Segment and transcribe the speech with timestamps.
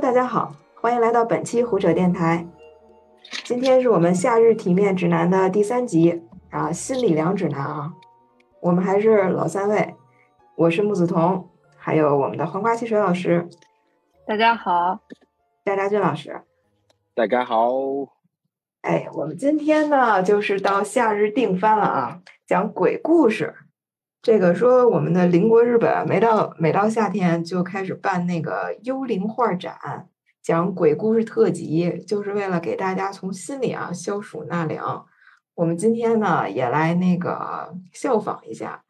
[0.00, 2.46] Hello，大家好，欢迎来到本期胡扯电台。
[3.44, 7.92] 今天是我们夏日体面指南的第三集啊，心理凉指南啊。
[8.62, 9.94] 我们还是老三位，
[10.56, 13.46] 我是木子彤，还有我们的黄瓜汽水老师。
[14.26, 15.00] 大家好，
[15.66, 16.40] 佳佳俊老师。
[17.14, 17.70] 大家好。
[18.80, 23.54] 哎，我们今天呢，就是到夏日定番了啊，讲鬼故事。
[24.22, 30.10] 这个说我们的邻国日本，每到每到夏天就开始办那个幽灵画展，
[30.42, 35.06] 讲鬼故事特辑，就是为了给大家从心里啊消暑纳凉。
[35.54, 38.84] 我们今天呢也来那个效仿一下，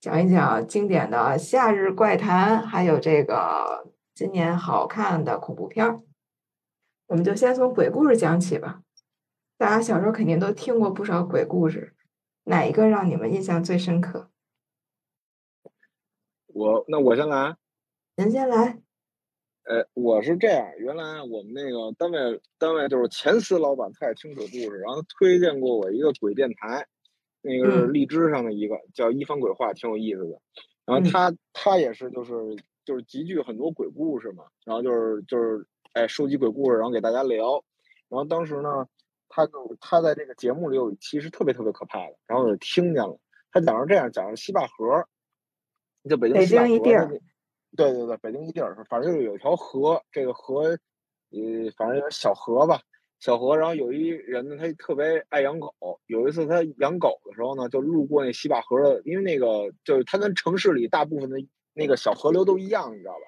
[0.00, 5.98] 讲一讲经典的夏日怪谈，还有这个今年好看的恐怖片儿。
[7.08, 8.82] 我们就先从鬼故事讲起吧。
[9.56, 11.96] 大家小时候肯定都听过不少鬼故事，
[12.44, 14.30] 哪一个让你们印象最深刻？
[16.58, 17.56] 我那我先来，
[18.16, 18.82] 您先来。
[19.62, 26.88] 呃，我是这样，原来我们那个单位单位就是前司老板，他也听鬼故事，然后推荐过我一个鬼电台，
[27.42, 30.40] 那个是荔枝上的一个叫一番鬼话，挺有意思的。
[30.84, 32.34] 然后他他也是就是
[32.84, 37.62] 就是集聚很多鬼故事嘛，然后就是就是哎收集鬼故事，然后给大家聊。
[38.08, 38.88] 然后当时呢，
[39.28, 43.16] 他就他在这个节目里有一期是特别特别可怕的，然后我就听见了，
[43.52, 45.06] 他讲是这样，讲是西坝河。
[46.08, 46.68] 就北京西坝河，
[47.76, 50.62] 对对对，北京一地儿，反正就是有一条河，这个河，
[51.30, 52.80] 呃，反正小河吧，
[53.20, 53.56] 小河。
[53.56, 55.74] 然后有一人呢，他特别爱养狗。
[56.06, 61.36] 有一次他养狗的时候呢，就路过那西坝河的，因为那个就是它跟城市里大部分的
[61.74, 63.20] 那个小河流都一样，你知道吧？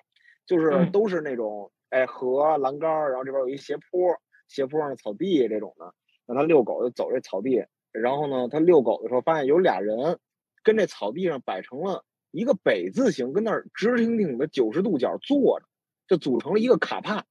[0.47, 4.17] 就是都是那种哎河栏杆，然后这边有一斜坡，
[4.49, 5.95] 斜坡上的草地这种的。
[6.27, 10.17] 让他遛狗就走这草地，然后呢，他遛狗的时候发现有俩人
[10.63, 12.05] 跟这草地上摆成了。
[12.31, 15.67] 一个北字形跟那儿直挺挺的九十度角坐着，
[16.07, 17.25] 就组成了一个卡帕。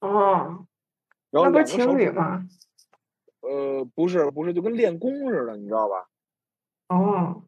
[0.00, 0.66] 哦，
[1.30, 2.46] 然后那不是情侣吗？
[3.40, 6.08] 呃，不是，不是，就跟练功似的，你知道吧？
[6.88, 7.44] 哦。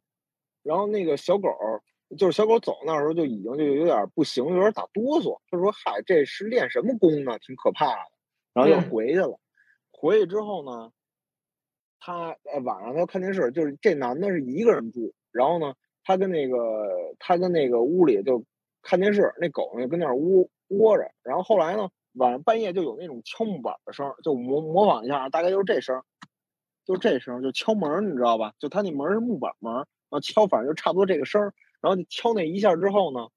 [0.62, 1.49] 然后那个小狗，
[2.16, 5.39] 就是小狗走那时候就已经就有点不行，有点打哆嗦。
[5.50, 7.39] 他说：“嗨，这是练什么功呢？
[7.41, 8.10] 挺可怕的。”
[8.54, 9.39] 然后又回去了。
[9.91, 10.93] 回去之后呢，
[12.00, 15.75] 他呃晚上他看电视，就是这男的是一个人住，然后呢。
[16.05, 16.57] 他跟那个，
[17.19, 18.45] 他跟那个屋里就
[18.83, 21.11] 看电视，那狗呢跟那窝窝着。
[21.23, 26.03] 然后后来呢，晚上半夜就有那种敲木板的声，就模模仿一下，大概就是这声，
[26.85, 28.53] 就这声，就敲门，你知道吧？
[28.59, 31.41] 就他那门是木板门，然后敲，反正就差不多这个声。
[31.81, 33.29] 然后你敲那一下之后呢，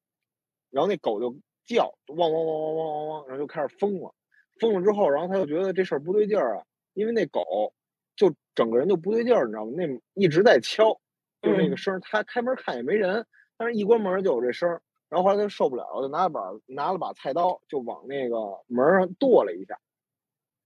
[0.70, 4.14] 然后那狗就叫，汪汪汪汪汪汪汪，然后就开始疯了。
[4.60, 7.74] 疯了之后，然后他就觉得这事儿不对劲儿啊，因为那狗
[8.16, 9.72] 就整个人就不对劲儿，你知道吗？
[9.76, 11.00] 那一直在敲。
[11.46, 13.26] 就那个声，他开门看也没人，
[13.58, 14.70] 但是一关门就有这声。
[15.08, 18.36] 然后后来他受不了了，就拿把拿了把菜刀，就往那个
[18.68, 19.80] 门上剁了一下，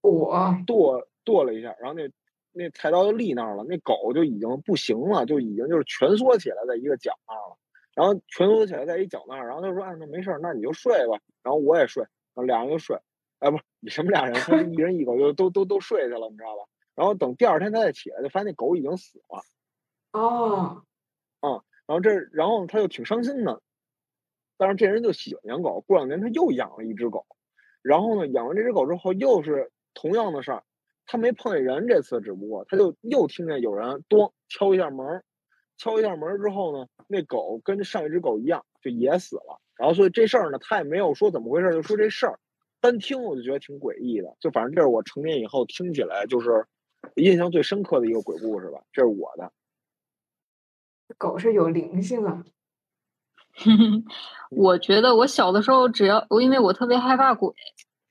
[0.00, 2.10] 我剁剁了一下，然后那
[2.52, 7.56] 那菜刀就立那儿了，那狗就已经不行了，就已经就是蜷缩起来在一个角那儿了。
[7.94, 12.96] 然后蜷缩起来在一角那儿，然后他说：“哎，那没事儿，那你就睡吧。”然后我也睡，然后俩人就睡。
[13.40, 14.34] 哎，不是你什么俩人？
[14.34, 16.64] 他一人一狗就都都都睡去了，你知道吧？
[16.94, 19.42] 然后等第二天他再起来，就发现那狗已经死了。
[20.12, 20.82] 哦，
[21.40, 23.62] 啊，然后这，然后他又挺伤心的，
[24.56, 25.80] 但是这人就喜欢养狗。
[25.86, 27.26] 过两年他又养了一只狗，
[27.82, 30.64] 然后呢，养完这只狗之后又是同样的事儿，
[31.06, 35.22] 他没碰见人，这次只不过他就又听见有人咚敲一下门，
[35.78, 39.60] 敲一下门之后呢，那狗跟上一只狗一样就也死了。
[39.76, 42.38] 然后所以这事儿呢，他也没有说怎么回事，就说这事儿，
[42.80, 44.36] 单听我就觉得挺诡异的。
[44.40, 46.66] 就反正这是我成年以后听起来就是
[47.14, 49.52] 印象最深刻的一个鬼故事吧，这是我的。
[51.18, 52.42] 狗是有灵性啊！
[54.50, 57.52] 我觉得我小的时候，只要我因为我特别害怕鬼，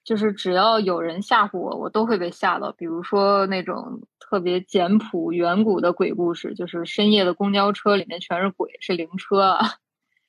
[0.03, 2.71] 就是只要有人吓唬我，我都会被吓到。
[2.71, 9.59] 比如说那种特别简朴、远古的鬼故事，就是深夜的公交车里面全是鬼，是灵车啊；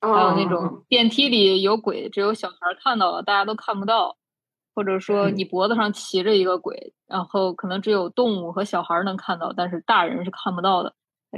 [0.01, 4.17] 还有那种电梯里有鬼，只有小孩看到了，大家都看不到；
[4.75, 10.95] 或者说你脖子上骑着一个鬼，然后可能只有动物和小孩能看到，但是大人是看不到的。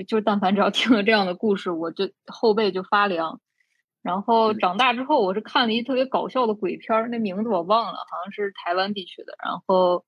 [0.07, 3.41] 就但凡只要听了这样的故事，我就后背就发凉。
[4.03, 9.35] 然后长大之后，我是看了一特别搞笑的鬼片儿，那名字我忘了，好像是台湾地区的。
[9.45, 10.05] 然后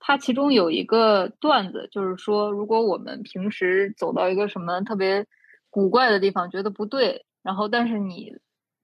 [0.00, 5.26] 它其中有一个段子，就是说，如果我们平时走到一个什么特别
[5.70, 8.32] 古怪的地方，觉得不对，然后但是你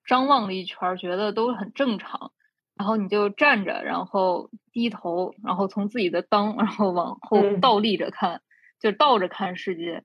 [0.07, 2.33] 张望了一圈，觉得都很正常，
[2.75, 8.41] 然后你就站着，然后低头，然后从自己的裆，然后往后倒立着看，
[8.81, 10.05] 就倒着看世界。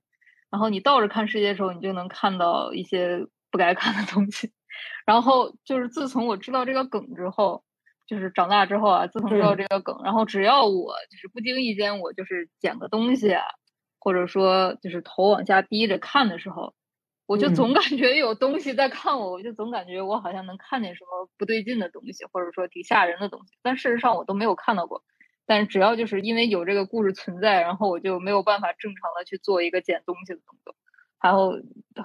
[0.50, 4.50] 然后你倒着看世界的时候，你就能看到一些不该看的东西。
[5.06, 7.62] 然后就是自从我知道这个梗之后，
[8.06, 13.42] 就是长大之后啊，自从知道这个梗，然后只要我就是不经意间我就是捡个东西啊，
[13.98, 16.74] 或者说就是头往下低着看的时候，
[17.26, 25.02] 我就总感觉有东西在看我，我就总感觉我好像能看见什么不对劲的东西，或者说挺吓人的东西，但事实上我都没有看到过。
[25.50, 30.76] 但是只要就是因为有这个故事存在，然后我就没有办法正常的去做一个捡东西的动作。
[31.18, 31.60] 还有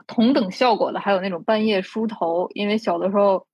[0.07, 3.45] 同等效果的，还有那种半夜梳头，因为小的时候。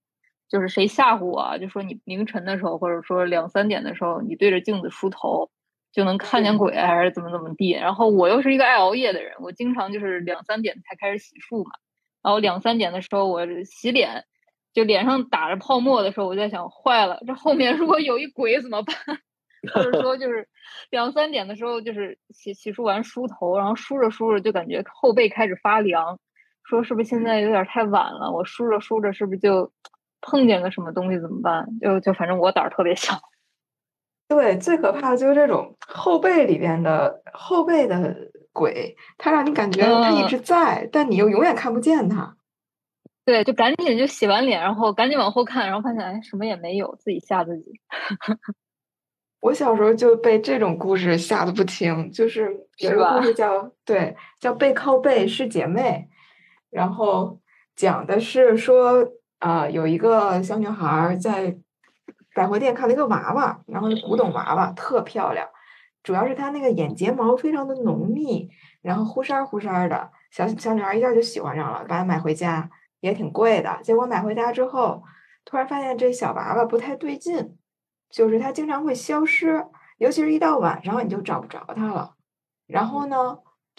[0.52, 5.50] 就是谁吓唬我，啊就说你凌晨的时候，或者说两三点的时候，你对着镜子梳头
[5.92, 7.70] 就能看见鬼，还是怎么怎么地。
[7.70, 11.70] 然后我又是一个爱熬夜的人，我经常就是两三点才开始洗漱嘛。
[12.22, 14.26] 然后两三点的时候我洗脸，
[14.74, 18.94] 就脸上打着泡沫的时候，我在想，坏了，这后面如果有一鬼怎么办？
[19.74, 20.48] 或者说就是
[20.90, 26.18] 两三点的时候，就是洗洗漱完梳头，然后梳着梳着就感觉后背开始发凉，
[26.64, 28.32] 说是不是现在有点太晚了？
[28.32, 29.72] 我梳着梳着是不是就？
[30.24, 31.66] 碰见个什么东西怎么办？
[31.80, 33.18] 就就反正我胆儿特别小。
[34.30, 38.16] 对，最可怕的就是这种后背里边的后背的
[38.52, 42.36] 鬼，它让你感觉它一直在，但你又永远看不见它。
[43.24, 47.80] 对，就赶紧就洗完脸，然后赶紧往后看，然后发现哎什么也没有，自己吓自己。
[49.42, 56.08] 我小时候就被这种故事吓得不轻，就是有一个故事叫对叫背靠背是姐妹，
[56.70, 57.38] 然后
[57.76, 59.06] 讲的是说。
[59.42, 61.56] 啊，有一个小女孩在
[62.32, 65.44] 百货店看了一个娃娃，然后古董娃娃特漂亮，
[66.04, 68.48] 主要是她那个眼睫毛非常的浓密，
[68.82, 73.80] 然后忽闪忽闪的，小小女孩一下就喜欢上了，把它买回家也挺贵的。
[73.82, 75.02] 结果买回家之后，
[75.44, 77.56] 突然发现这小娃娃不太对劲，
[78.12, 79.66] 就是它经常会消失，
[79.96, 82.14] 尤其是一到晚上你就找不着它了。
[82.66, 83.38] 然后呢，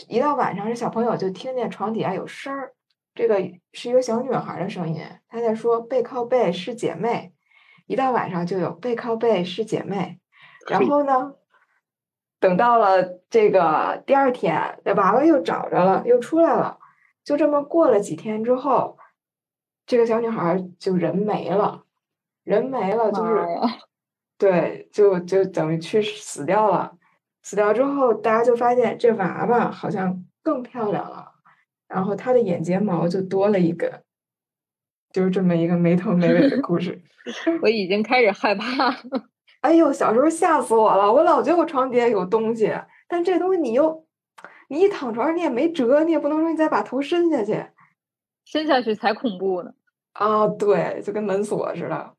[0.09, 2.73] 一到晚上这小朋友就听见床底下有声儿。
[3.15, 3.39] 这个
[3.71, 7.31] 是一个小女孩的声音，她在说“背靠背是姐妹”，
[7.85, 10.19] 一到晚上就有“背靠背是姐妹”。
[10.67, 11.35] 然后呢，
[12.39, 16.79] 等到了这个第二天，这娃娃又找着了，又出来了。
[17.23, 18.97] 就这么过了几天之后，
[19.85, 21.83] 这个小女孩就人没了，
[22.43, 23.45] 人没了，就是
[24.43, 26.97] 对，就就等于去死掉了。
[27.43, 31.31] 死掉之后，大家就发现这娃娃好像更漂亮了。
[31.87, 33.89] 然后他的眼睫毛就多了一根，
[35.13, 37.01] 就是这么一个没头没尾的故事。
[37.63, 38.97] 我已经开始害怕了。
[39.61, 41.09] 哎呦，小时候吓死我了！
[41.13, 42.69] 我老觉得我床底下有东西，
[43.07, 44.05] 但这东西你又，
[44.67, 47.65] 你一躺床上你也没辙，你也不能说你再把头伸下去，
[48.43, 49.71] 伸下去才恐怖呢。
[50.11, 52.13] 啊，对，就跟门锁似的。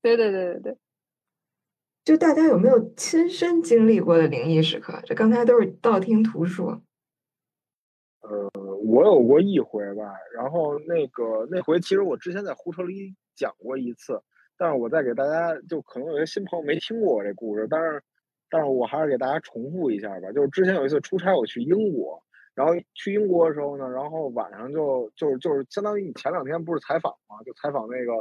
[0.00, 0.76] 对对对对对。
[2.04, 5.00] 就大家有没有亲身经历过的灵异时刻？
[5.06, 6.82] 这刚才都是道听途说。
[8.20, 8.50] 呃，
[8.84, 14.20] 我有过一回吧，然后那个那回其实我之前在胡车里讲过一次，
[14.58, 18.02] 但是我再给大家，就可能有些新朋友没听过我这故事，但是
[18.50, 20.30] 但是我还是给大家重复一下吧。
[20.32, 22.22] 就是之前有一次出差，我去英国，
[22.54, 28.12] 然后去英国的时候呢，然后晚上就就是就是相当于你前两天不是采访嘛，就采访那个，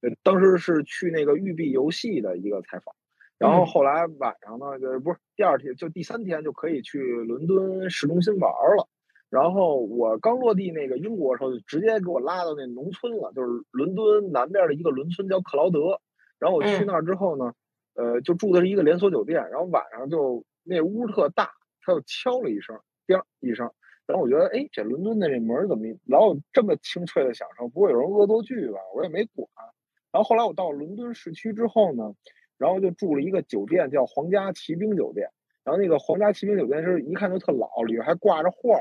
[0.00, 2.94] 呃，当时是去那个育碧游戏的一个采访，
[3.38, 8.88] 然后后来晚上呢，就是不是第二天就第三天就可以去伦敦市中心玩了。
[9.30, 16.00] 然后我刚落地那个英国的时候，就直接给我拉到那农村了，就是伦敦南边的一个伦村叫克劳德。
[16.38, 17.52] 然后我去那儿之后呢，
[17.94, 19.48] 呃，就住的是一个连锁酒店。
[19.50, 21.50] 然后晚上就那屋特大，
[21.82, 23.70] 他就敲了一声，叮一声。
[24.06, 27.68] 然后我觉得，哎，这伦敦的这门怎么老有这么清脆的响声？
[27.70, 28.78] 不会有人恶作剧吧？
[28.96, 29.46] 我也没管。
[30.10, 32.14] 然后后来我到伦敦市区之后呢，
[32.58, 35.30] 然后就住了一个酒店，叫皇家骑兵酒店。
[35.64, 38.78] 然后那个皇家骑兵酒店是一看就特老，里边还挂着画。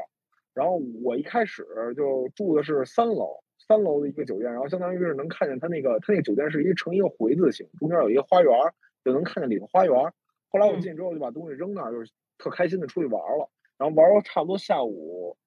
[0.53, 1.65] 然后我一开始
[1.95, 8.51] 就住的是三楼，三楼的一个酒店，然后相当于是能看见它那个它那个酒店是一呈一个回字形，中间有一个花园，
[9.05, 9.93] 就能看见里头花园。
[10.49, 13.49] 后来我进去之后就把东西扔那儿，就是特开心的出去玩了。
[13.77, 15.37] 然后玩到差不多下午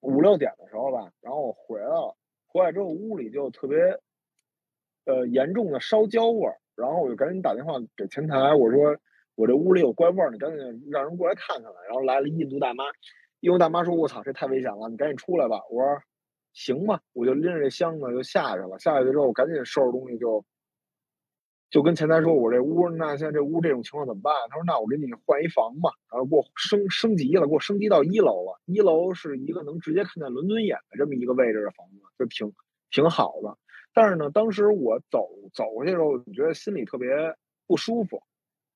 [0.00, 2.14] 五六点的时候吧，然后我回来了，
[2.48, 3.78] 回来之后屋里就特别
[5.06, 8.96] 呃严重的烧焦味儿，然后我就赶紧打电话给前台，我说
[9.34, 10.58] 我这屋里有怪味儿，你赶紧
[10.90, 11.76] 让人过来看看来。
[11.88, 12.84] 然后来了印度大妈。
[13.40, 16.02] 印度大妈说：“我操，这太危险了，你赶紧出来吧。”我说
[16.54, 18.78] ：“行吧。”我就拎着这箱子就下去了。
[18.80, 20.44] 下去之后，我赶紧收拾东西，就
[21.70, 28.60] 就跟前台说：“我这屋，那现在这屋这种情况怎么办？”他说：“那我给你换一房吧。”然后给我升升级了，给我升级到一楼了。
[28.64, 32.52] 一楼是一个能直接看见伦敦眼的这么一个位置的房子，就挺
[32.90, 33.56] 挺好的。
[33.94, 37.08] 但是呢，当时我走走过去的时候，我觉得心里特别
[37.66, 38.20] 不舒服。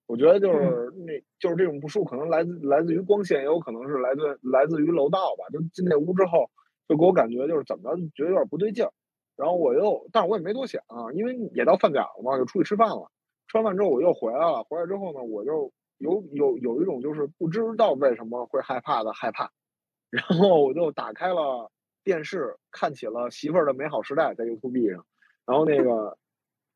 [0.06, 5.44] 我觉得就是那，就是这种不舒服，可能来自来自于光线，也有可能是来自来自于楼道吧。
[5.52, 6.50] 就进那屋之后，
[6.88, 8.92] 就给我感觉就是怎么着，觉得有点不对劲儿。
[9.36, 10.82] 然后我又，但是我也没多想，
[11.14, 13.10] 因为也到饭点了嘛，就出去吃饭了。
[13.48, 19.50] 吃完饭之后我又回来了，回来之后呢，我就有有有一种就是不知道为什么会害怕的害怕，
[20.10, 21.70] 然后我就打开了
[22.04, 25.04] 电视，看起了《媳妇儿的美好时代》在 YouTube 上，
[25.46, 26.16] 然后那个，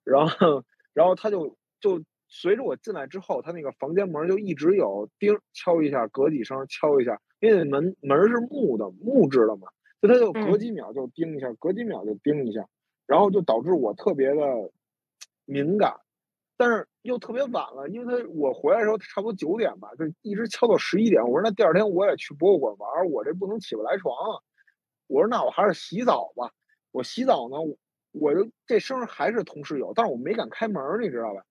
[0.05, 9.69] 然后然后他就就随着我进来之后，他那个房间门就一直有叮敲一下，隔几声敲一下，因为门门是木的木质的嘛，
[10.01, 12.67] 就他就隔几秒就叮一下，隔几秒就叮一下，
[13.07, 14.71] 然后就导致我特别的
[15.45, 15.95] 敏感。
[16.59, 21.23] 但是又特别晚了，因为他我回来的时候差不多九点吧，就一直敲到十一点。
[21.23, 24.15] 我说那第二天我也去博物馆玩，我这不能起不来床。
[25.07, 26.53] 我说那我还是洗澡吧。
[26.91, 27.57] 我洗澡呢，
[28.13, 31.45] 我就这声还是同时有，但是我没敢开门，你知道吧？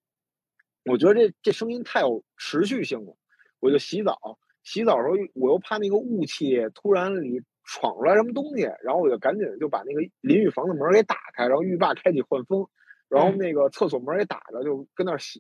[0.86, 3.16] 我觉得这这声音太有持续性了，
[3.60, 4.18] 我就洗澡。
[4.64, 12.68] 洗澡的时候我又怕那个雾气突然里闯出来什么东西，然后我就赶紧就把那个淋浴房的门给打开，然后浴霸开启换风。
[13.08, 15.40] 然后那个厕所门也打着，就跟那儿洗，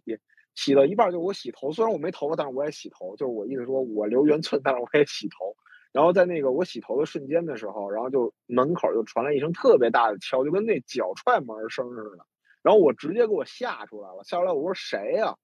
[0.53, 1.71] 洗到一半就我洗头。
[1.71, 3.15] 虽然我没头发，但是我也洗头。
[3.17, 5.55] 就是我意思说，我留圆寸，但是我也洗头。
[5.95, 12.25] 然后在那个我洗头的瞬间的时候，然后就门口就传来一声特别大的敲，就跟那脚踹门声似的。
[12.61, 15.37] 然后我直接给我吓出来了，吓出来我说谁呀？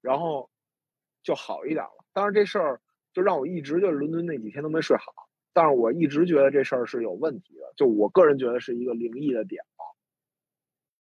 [0.00, 0.48] 然后
[1.22, 2.04] 就好一点了。
[2.14, 2.80] 但是这事儿
[3.12, 5.12] 就让我一直就伦敦那几天都没睡好。
[5.52, 9.62] 但是我一直觉得这事儿是有问题的，就我个人觉得是一个灵异的点。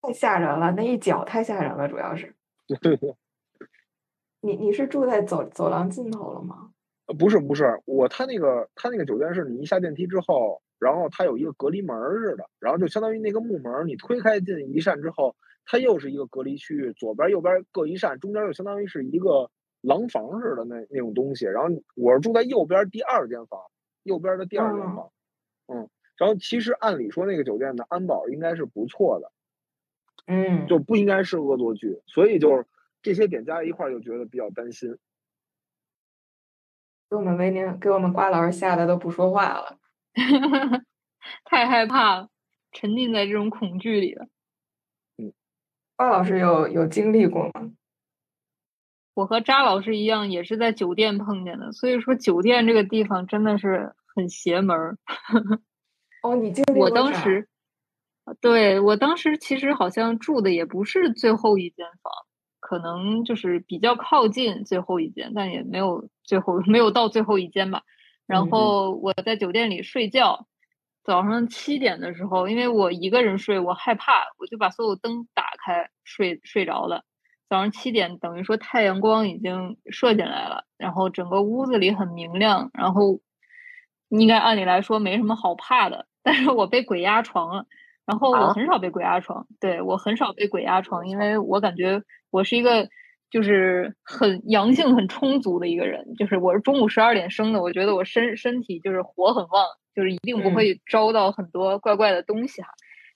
[0.02, 2.34] 太吓人了，那一脚太吓人了，主要是。
[4.42, 6.72] 你你是住在走走廊尽头了吗？
[7.10, 15.36] 呃，不是不是，我他那个他那个酒店是你一下电梯之后，然后它有一个隔离门似的，然后就相当于那个木门，你推开进一扇之后，
[15.66, 19.50] 它又是一个隔离区域，左边右边各一扇，中间就相当于是一个
[19.82, 21.46] 廊房似的那那种东西。
[21.46, 23.60] 然后我是住在右边第二间房，
[24.04, 25.12] 右边的第二间房，
[25.68, 29.32] 嗯，然后其实按理说那个酒店的安保应该是不错的。
[30.28, 32.68] 嗯，就不应该是恶作剧，所以就是
[33.02, 34.96] 这些点加在一块儿，就觉得比较担心。
[37.10, 39.80] 给我们维宁，给我们瓜老师吓得都不说话了，
[41.44, 42.30] 太害怕了，
[42.72, 44.28] 沉浸在这种恐惧里了。
[45.18, 45.34] 嗯，
[45.96, 47.72] 瓜老师有有经历过吗？
[49.16, 54.98] 我和扎老师一样，也是在酒店碰见的，所以说酒店这个地方真的是很邪门儿。
[56.22, 57.48] 哦，你经历我当时。
[58.42, 62.14] 对我当时其实好像住的也不是最后一间房，
[62.60, 67.82] 可能就是比较靠近最后一间，但也没有最后 没有到最后一间吧。
[68.28, 70.46] 然后我在酒店里睡觉，
[71.04, 77.04] 早上七点的时候，因为我一个人睡，我害怕，我就把所有灯打开睡睡着了。
[77.50, 83.20] 早上七点等于说太阳光已经射进来了，然后整个屋子里很明亮，然后
[84.10, 87.66] 应该按理来说没什么好怕的，但是我被鬼压床了。
[88.06, 92.90] 然后我很少被鬼压床，对我很少被鬼压床，因为我感觉我是一个
[93.30, 102.70] 就是很阳性很充足的一个人，就是我是中午十二点生的，我觉得我身身体就是火很旺，就是一定不会招到很多怪怪的东西哈。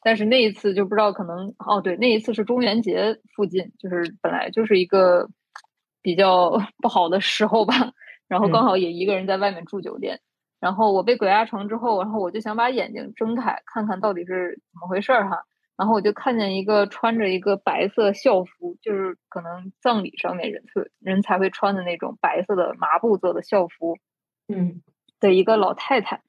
[0.03, 5.29] 但是那一次就不知道可能哦，对，那一次是中元节附近，就是本来就是一个
[6.01, 7.74] 比较 不好的时候吧，
[8.27, 10.20] 然后刚好也一个人在外面住酒店。
[10.60, 15.43] 然后我被鬼压床之后，然后我就想把眼睛睁开，看看到底是怎么回事儿哈。
[15.83, 23.97] 然后我就看见一个穿着一个白色校服，就是可能葬礼上面人特人才会穿的那种白色的麻布做的校服，
[24.47, 24.81] 嗯，
[25.19, 26.21] 的一个老太太。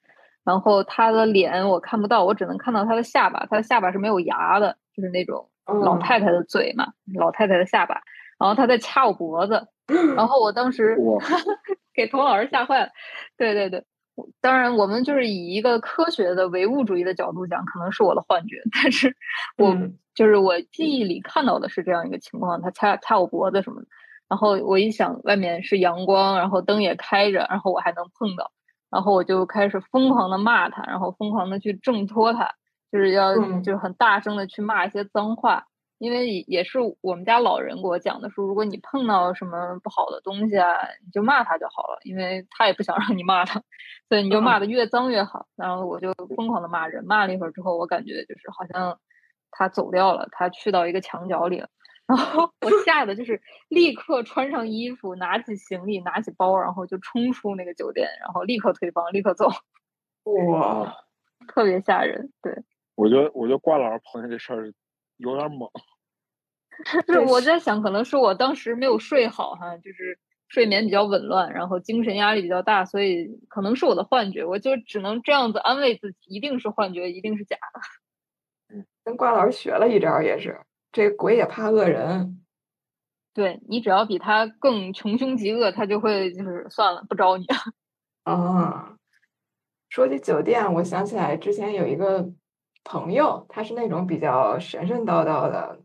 [0.43, 8.03] 然后她的脸我看不到，我只能看到她的下巴，她的下巴是没有牙的，就是那种老太太的嘴嘛，老太太的下巴。
[8.41, 9.69] 然后她在掐我脖子，
[10.17, 10.97] 然后我当时
[11.95, 12.89] 给童老师吓坏了，
[13.39, 13.85] 对对对。
[14.41, 18.63] 当然，我们就是以一个科学的唯物主义的角度讲，可能是我的幻觉。
[18.73, 19.17] 但是，
[19.59, 19.77] 我
[20.15, 23.87] 就是我记忆里看到的是这样一个情况：他掐掐我脖子什么的。
[24.29, 28.53] 然后我一想，外面是阳光，然后灯也开着，然后我还能碰到，
[28.91, 32.53] 然后我就开始疯狂的骂他，然后疯狂的去挣脱他，
[32.91, 35.67] 就是要就是很大声的去骂一些脏话。
[35.99, 40.67] 因为也是我们家老人给我讲的，说如果你碰到什么不好的东西啊，
[41.05, 43.63] 你就骂他就好了，因为他也不想让你骂他，
[44.09, 45.47] 所以你就骂的越脏越好。
[45.57, 48.99] 然后我就疯狂的骂人，骂了一会儿之后，我感觉就是好像
[49.51, 51.69] 他走掉了，他去到一个墙角里了。
[52.07, 59.49] 然后我吓得就是立刻穿上衣服，拿起行李，拿起包，然后就冲出那个酒店，然后立刻退房，立刻走。
[60.25, 60.95] 哇，
[61.49, 62.31] 特别吓人。
[62.43, 62.53] 对，
[62.95, 64.73] 我觉得我觉得挂老师碰见这事儿。
[65.17, 65.71] 有点猛，
[67.07, 70.19] 是我在想，可能是我当时没有睡好哈，就是
[70.49, 78.77] 睡眠比较紊乱，然后精神压力比较大，所以可能是我的幻觉，我就只能这样子安慰自己，一定是幻觉，一定是假的。
[78.77, 80.61] 嗯，跟瓜老师学了一招，也是
[80.93, 82.41] 这鬼也怕恶人。
[83.33, 87.45] 对你只要比他更穷凶极恶，他就会就是算了，不招你。
[88.23, 88.97] 啊，
[89.89, 92.31] 说起酒店，我想起来之前有一个
[92.85, 95.81] 朋友，他是那种比较神神叨叨的，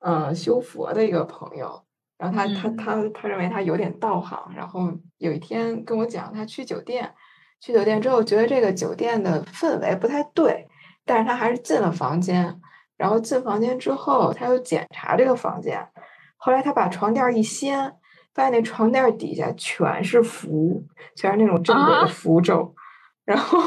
[0.00, 1.84] 嗯，修佛的一个朋友。
[2.18, 7.14] 然后他他他他认为他有点道行，然后有一天跟我讲，他去酒店，
[7.60, 10.66] 去酒店之后觉得这个酒店的氛围不太对，
[11.04, 12.60] 但是他还是进了房间。
[12.96, 15.88] 然后进房间之后，他又检查这个房间，
[16.36, 17.94] 后来他把床垫一掀，
[18.34, 22.74] 发现那床垫底下全是符，全是那种镇鬼的符咒，
[23.24, 23.60] 然后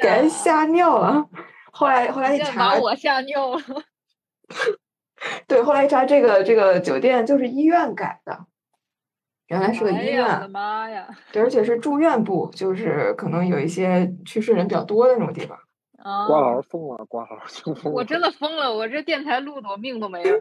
[0.00, 1.28] 给人吓尿了。
[1.74, 3.62] 后来后来一查，把我吓尿了。
[5.48, 8.46] 对，后来一查，这个这个酒店就是医院改的，
[9.48, 10.22] 原来是个医院。
[10.22, 11.08] 我的妈呀！
[11.32, 15.58] 对，而且是住院部，就是可能有一些去世人比较多的那种地方。
[16.28, 17.90] 瓜老师疯了，瓜老师就疯了。
[17.90, 20.38] 我真的疯了，我这电台录的，我命都没了。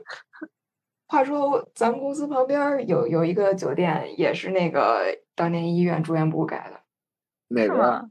[1.07, 6.81] 话说，咱们公司旁边有有一个酒店，也是那个当年医院住院部改的。
[7.47, 8.09] 哪个？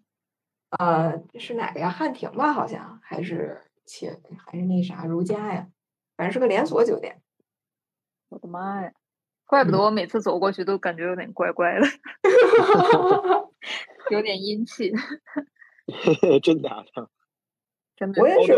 [0.79, 1.91] 呃，是哪个呀？
[1.91, 5.69] 汉庭吧，好像还是且还是那啥如家呀？
[6.17, 7.21] 反正是个连锁酒店。
[8.31, 8.91] 我的妈呀！
[9.45, 11.87] 怪不得我每次走过去都感觉有点怪怪的，
[14.11, 14.91] 有点阴气。
[16.43, 17.11] 真假 的？
[18.19, 18.55] 我也是，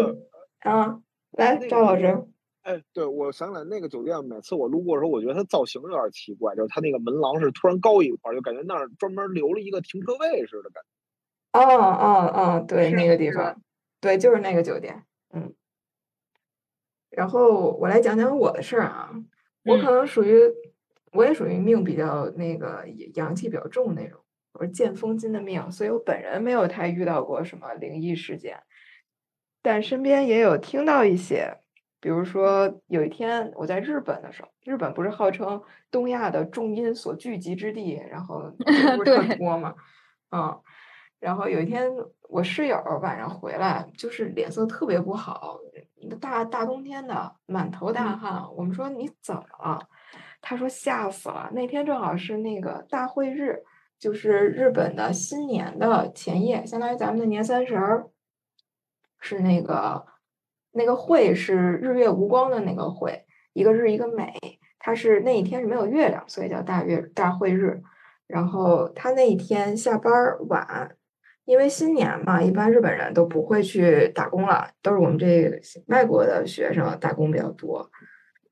[0.60, 1.00] 啊，
[1.32, 2.24] 来赵老师。
[2.62, 10.88] 哎，对，我想起来那个酒店，每次我路过的时候，我觉得它造型有点奇怪，就是它那个门廊是突然高一块，就感觉那儿专门留了一个停车位似的感觉。
[11.58, 13.60] 哦哦哦，对，那个地方，
[14.04, 15.54] 对，就是那个酒店，嗯。
[17.08, 19.10] 然后我来讲讲我的事儿啊，
[19.64, 20.38] 我可能属于，
[21.12, 24.20] 我也属于命比较那个阳气比较重那种，
[24.52, 28.62] 我是见风金的命，所以我本人没有太遇到过什么灵异事件。
[29.62, 31.56] 但身边也有听到一些，
[31.98, 38.52] 比如说有一天我在日本的时候，日本不是号称东亚的重音所聚集之地，然后
[38.98, 39.74] 不是特多嘛，
[40.30, 40.60] 嗯，
[41.20, 41.90] 然后有一天
[42.34, 45.56] 我室友晚上回来，就是脸色特别不好，
[46.20, 48.42] 大大冬天的，满头大汗。
[48.56, 49.78] 我们说你怎么了？
[50.42, 51.48] 他说吓死了。
[51.52, 53.62] 那天正好是那个大会日，
[54.00, 58.08] 就是日本的新年的前夜，相当于咱们的年三十儿。
[59.20, 60.04] 是那个
[60.72, 64.36] 那个会是日月无光的那个会，一个日一个美，
[64.80, 67.80] 它是那一天是没有月亮，所以叫大月大会日。
[68.26, 70.12] 然后他那一天下班
[70.48, 70.96] 晚，
[71.44, 77.90] 因为新年嘛，一般日本人都不会去打工了，都是我们这外国的学生打工比较多。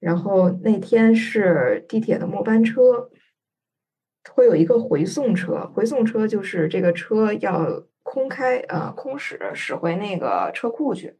[0.00, 3.10] 然后那天是地铁的末班车，
[4.32, 7.84] 会有一个回送车，回送车就是这个车要。
[8.04, 11.16] 空开呃，空驶驶回那个车库去，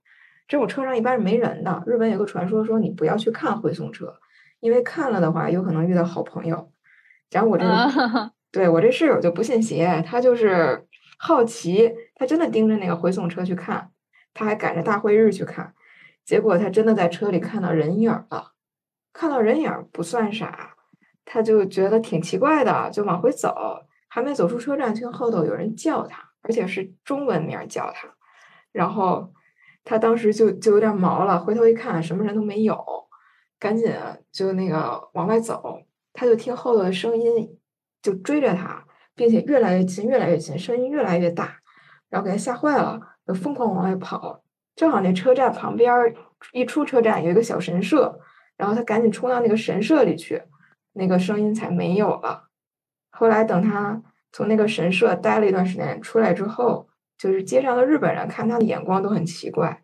[0.49, 1.81] 这种车上一般是没人的。
[1.87, 4.17] 日本有个传说说你不要去看回送车，
[4.59, 6.73] 因为看了的话有可能遇到好朋友。
[7.31, 7.65] 然后我这
[8.51, 10.85] 对我这室友就不信邪，他就是
[11.25, 13.93] 好奇，他真的盯着那个回送车去看，
[14.35, 15.73] 他还赶着大会日去看，
[16.25, 18.55] 结果他真的在车里看到人影了，
[19.13, 20.75] 看到人影不算傻，
[21.25, 23.55] 他就觉得挺奇怪的，就往回走，
[24.09, 26.31] 还没走出车站，听后头有人叫他。
[26.45, 28.09] 而且是中文名叫他，
[28.73, 29.33] 然后
[29.85, 32.85] 他当时就就有点毛了，回头一看什么人都没有，
[33.61, 33.95] 赶紧
[34.33, 37.61] 就那个往外走，他就听后头的声音
[38.03, 41.59] 就追着他，并且越来越近，越来越近，声音越来越大，
[42.09, 44.43] 然后给他吓坏了，就疯狂往外跑。
[44.75, 46.15] 正好那车站旁边
[46.53, 48.19] 一出车站有一个小神社，
[48.57, 50.43] 然后他赶紧冲到那个神社里去，
[50.93, 52.49] 那个声音才没有了。
[53.11, 54.03] 后来等他。
[54.35, 59.83] 从那个神社待了一段时间，出来之后，就是街上的日本人看他的眼光都很奇怪。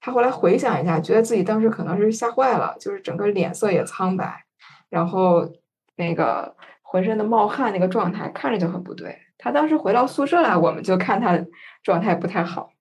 [0.00, 4.44] 他后来回想一下，觉得自己当时可能是吓坏了，就是整个脸色也苍白，
[4.90, 5.48] 然后
[5.96, 6.54] 那个
[6.88, 9.18] 浑身的冒汗那个状态看着就很不对。
[9.38, 11.44] 他当时回到宿舍来，我们就看他
[11.82, 12.72] 状态不太好。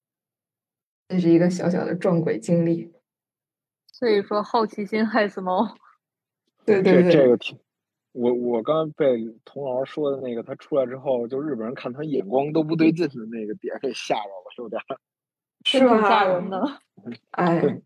[1.07, 2.93] 这是一个小小的撞鬼经历。
[3.87, 5.75] 所以说，好奇心害死猫。
[6.65, 7.59] 对对对，这个挺。
[8.11, 14.81] 我我刚被童老师说的那个，他出来之后，就日本人看他眼光都不对劲的那个点给吓着了，有点，
[15.65, 16.01] 是吧？
[16.07, 16.79] 吓人的。
[17.31, 17.81] 哎，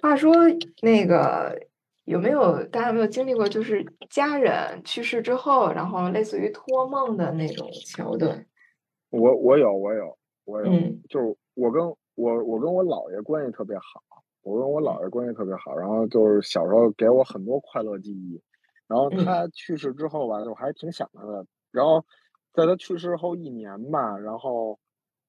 [0.00, 0.34] 话说
[0.80, 1.66] 那个
[2.10, 8.44] 有没有大家有没有经历过，就是家人去世之后，然后类似于托梦的那种桥段？
[9.10, 14.02] 我我有我有我有，嗯，就是我跟我我跟我姥爷关系特别好。
[14.42, 18.40] 我跟我姥爷关系特别好，然后就是小时候给我很多快乐记忆。
[18.88, 21.46] 然后他去世之后吧，我还是挺想他的。
[21.70, 22.04] 然后
[22.54, 24.78] 在他去世后一年吧，然后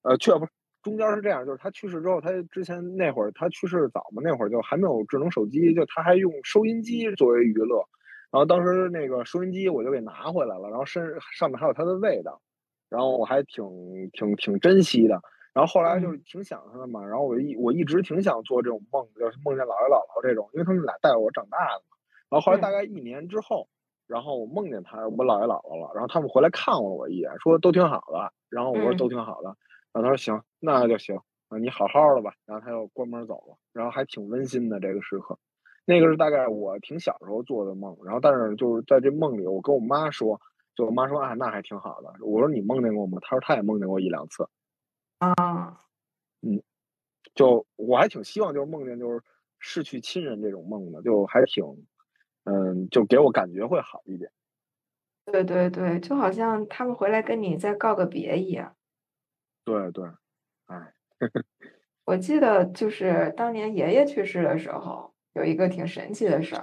[0.01, 0.51] 呃，去不是
[0.83, 7.83] 中间是这样，就是他去世之后，他之前那会儿他去世早嘛，那会儿就还没有智能手机，就他还用收音机作为娱乐。
[8.31, 11.03] 然后当时那个收音机我就给拿回来了，然后身
[11.37, 12.41] 上面还有它的味道，
[12.89, 13.65] 然后我还挺
[14.13, 15.21] 挺挺珍惜的。
[15.53, 21.97] 然后后来就是挺想他的嘛，然后我一我一直挺想做这种梦，就是梦见姥爷姥姥这种，因为他们俩带我长大的嘛。
[22.29, 23.67] 然后后来大概一年之后，
[24.07, 28.31] 然后我梦见他我姥爷姥姥了，然后他们回来看了我一眼，说都挺好的。
[28.49, 29.55] 然后我说都挺好的，
[29.93, 31.17] 然后他说行，那就行，
[31.49, 32.33] 啊你好好的吧。
[32.45, 35.37] 然后他又关门走了，然后还挺温馨的这个时刻。
[35.85, 40.39] 那个是大概我挺小时候做的梦，然后但是就是在这梦里，我跟我妈说，
[40.75, 42.13] 就我妈说啊，那还挺好的。
[42.25, 43.17] 我说你梦见过吗？
[43.21, 44.47] 她说她也梦见过一两次。
[45.21, 45.81] 啊，
[46.41, 46.61] 嗯，
[47.35, 49.21] 就我还挺希望就是梦见就是
[49.59, 51.63] 逝去亲人这种梦的，就还挺，
[52.45, 54.31] 嗯，就给我感觉会好一点。
[55.27, 58.75] 对对对，就好像他们回来跟你再告个别一样。
[59.63, 60.05] 对对，
[60.67, 60.93] 哎，
[62.05, 66.61] 我记得就是当年爷爷去世的时候，有一个挺神奇的事儿，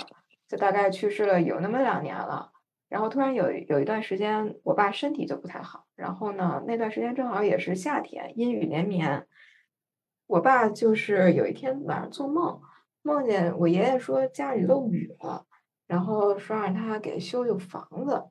[0.48, 2.52] 就大概去世了有那么两年了。
[2.88, 5.86] 然后突然有有一段时间，我爸身体就不太好。
[5.94, 9.26] 然后呢，那段时间正好也是夏天，阴雨连绵。
[10.26, 12.60] 我爸就是有一天晚上做梦，
[13.02, 15.46] 梦见我爷爷说家里漏雨了，
[15.86, 18.24] 然后说让他给修修房子。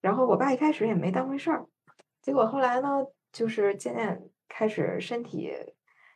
[0.00, 1.66] 然后我爸一开始也没当回事儿，
[2.22, 2.88] 结果后来呢，
[3.34, 5.52] 就是渐渐开始身体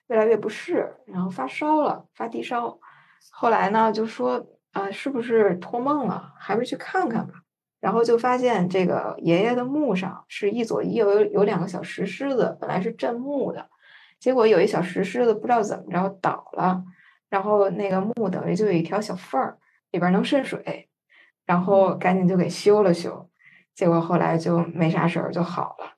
[0.06, 2.78] 越来越不适，然后发烧了，发低烧。
[3.30, 6.32] 后来呢，就说啊，是不是托梦了？
[6.38, 7.34] 还是去看看吧。
[7.80, 13.68] 然后就发现这个爷爷的墓上是一左一右有有两个小石狮子，本来是镇墓的，
[14.18, 16.82] 结果有一小石狮子不知道怎么着倒了，
[17.28, 19.58] 然后那个墓等于就有一条小缝儿，
[19.92, 20.88] 里边能渗水，
[21.46, 23.28] 然后赶紧就给修了修，
[23.74, 25.92] 结果后来就没啥事儿就好了。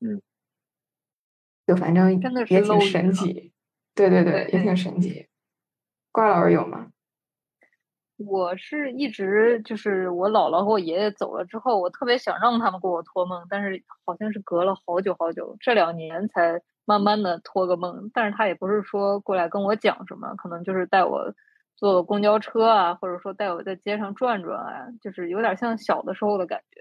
[0.00, 0.22] 嗯，
[1.68, 2.10] 就反正
[2.48, 3.52] 也挺神奇，奇，
[3.94, 5.26] 对对对，也挺神奇。
[6.10, 6.86] 瓜老师有吗？
[8.16, 18.10] 我是一直就是我姥姥和我爷爷走了之后，我特别想让他们给我托梦，但是好像是隔了好久好久，这两年才慢慢的托个梦。
[18.14, 21.34] 但是他也不是说过来跟我讲什么，可能就是带我
[21.76, 26.80] 坐公交车啊，或者说带我在街上转转啊，就是有点像小的时候的感觉。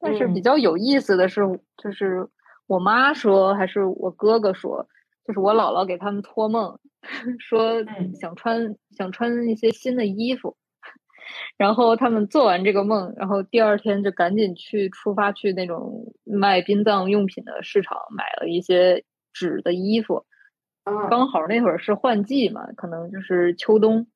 [0.00, 1.40] 但是比较有意思的是，
[1.76, 2.28] 就是
[2.68, 4.86] 我妈说还是我哥哥说，
[5.26, 6.78] 就是我姥姥给他们托梦。
[7.38, 7.84] 说
[8.20, 10.56] 想穿想穿一些新的衣服，
[11.56, 20.26] 然后他们做完这个梦，然后第二天就赶紧去出发去那种卖殡葬用品的市场买了一些纸的衣服，
[21.08, 24.08] 刚好那会儿是换季嘛，可能就是秋冬，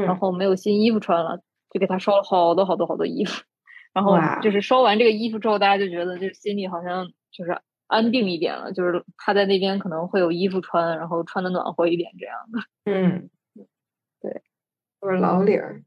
[0.00, 3.42] 然后没有新衣服穿了，就给他烧了好多好多好多衣服，
[3.92, 7.60] 然后就是烧完这个衣服之后，大家就觉得就心里好像就是。
[7.92, 12.58] 安定一点了，就是他在那边可能会有衣服穿，然后穿的暖和一点这样的。
[12.86, 13.28] 嗯，
[14.18, 14.42] 对，
[15.00, 15.82] 我是老李儿。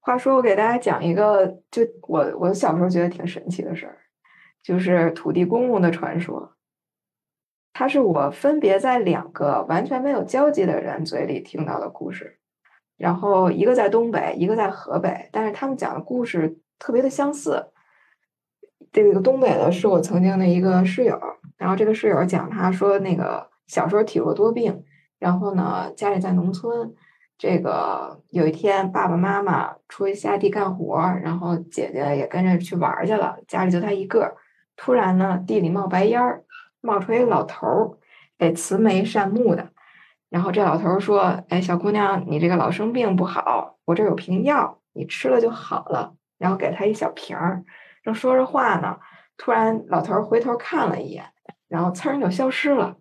[0.00, 3.98] 话说，我给大家讲一个，就我我小时候觉得挺神奇的事儿，
[4.60, 6.56] 就是土地公公的传说。
[7.72, 12.40] 他是我分别在两个完全没有交集的人嘴里听到的故事，
[12.96, 17.68] 然后一个在东北，一个在河北，但是他们讲的故事特别的相似。
[18.92, 21.18] 这个东北的是我曾经的一个室友，
[21.56, 24.84] 然后这个室友讲，他说那个小时候体弱多病，
[25.18, 26.94] 然后呢家里在农村，
[27.36, 34.34] 这个有一天爸爸妈妈出去下地干活，然后姐姐也跟着去玩去了，家里就他一个，
[34.76, 36.44] 突然呢地里冒白烟儿，
[36.80, 37.90] 冒出一个老头儿，
[38.38, 39.68] 得慈眉善目的，
[40.30, 47.64] 然后这老头儿说：“哎，小姑娘，你这个老生病不好，我这有瓶药，你吃了就好了。”然后给他一小瓶儿。
[48.08, 48.98] 正说着话呢，
[49.36, 51.26] 突然老头回头看了一眼，
[51.68, 52.96] 然后噌就消失了。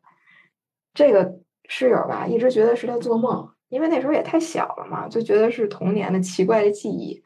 [0.94, 1.40] 这个
[1.70, 7.24] 室友吧，一直觉得是在做梦，因为那时候也太小了嘛，就觉得是童年的奇怪的记忆，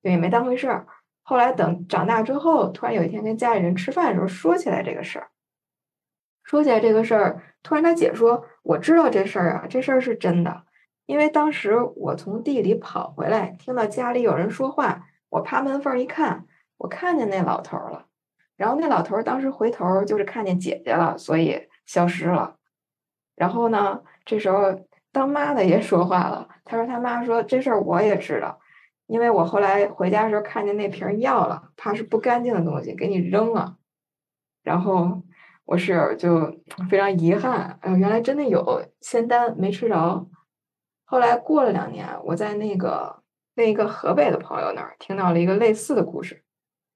[0.00, 0.86] 也没当回事儿。
[1.22, 5.28] 后来等长大之后，突然有一天跟家里人吃饭的时候说起来这个事儿，
[6.44, 10.62] 说起来这个事儿，突然他姐说：“我知道这事儿啊，这事儿是真的，
[11.04, 16.46] 因为当时我从地里跑回来，听到家里有人说话，我趴门缝一看。”
[16.78, 18.06] 我看见那老头了，
[18.56, 22.56] 然后那老头当时回头就是看见姐姐了，所以消失了。
[23.36, 28.58] 然后呢，这时候当妈的也说话了，他说他妈说这事儿我也知道，
[29.06, 33.76] 因为我后来回家的时候看见那瓶药了，怕是不干净的东西给你扔了。
[34.62, 35.22] 然后
[35.64, 36.54] 我室友就
[36.90, 40.26] 非常遗憾，哎，原来真的有仙丹没吃着。
[41.04, 43.22] 后来过了两年，我在那个
[43.54, 46.44] 另一个河北的朋友那儿听到了一个类似的故事。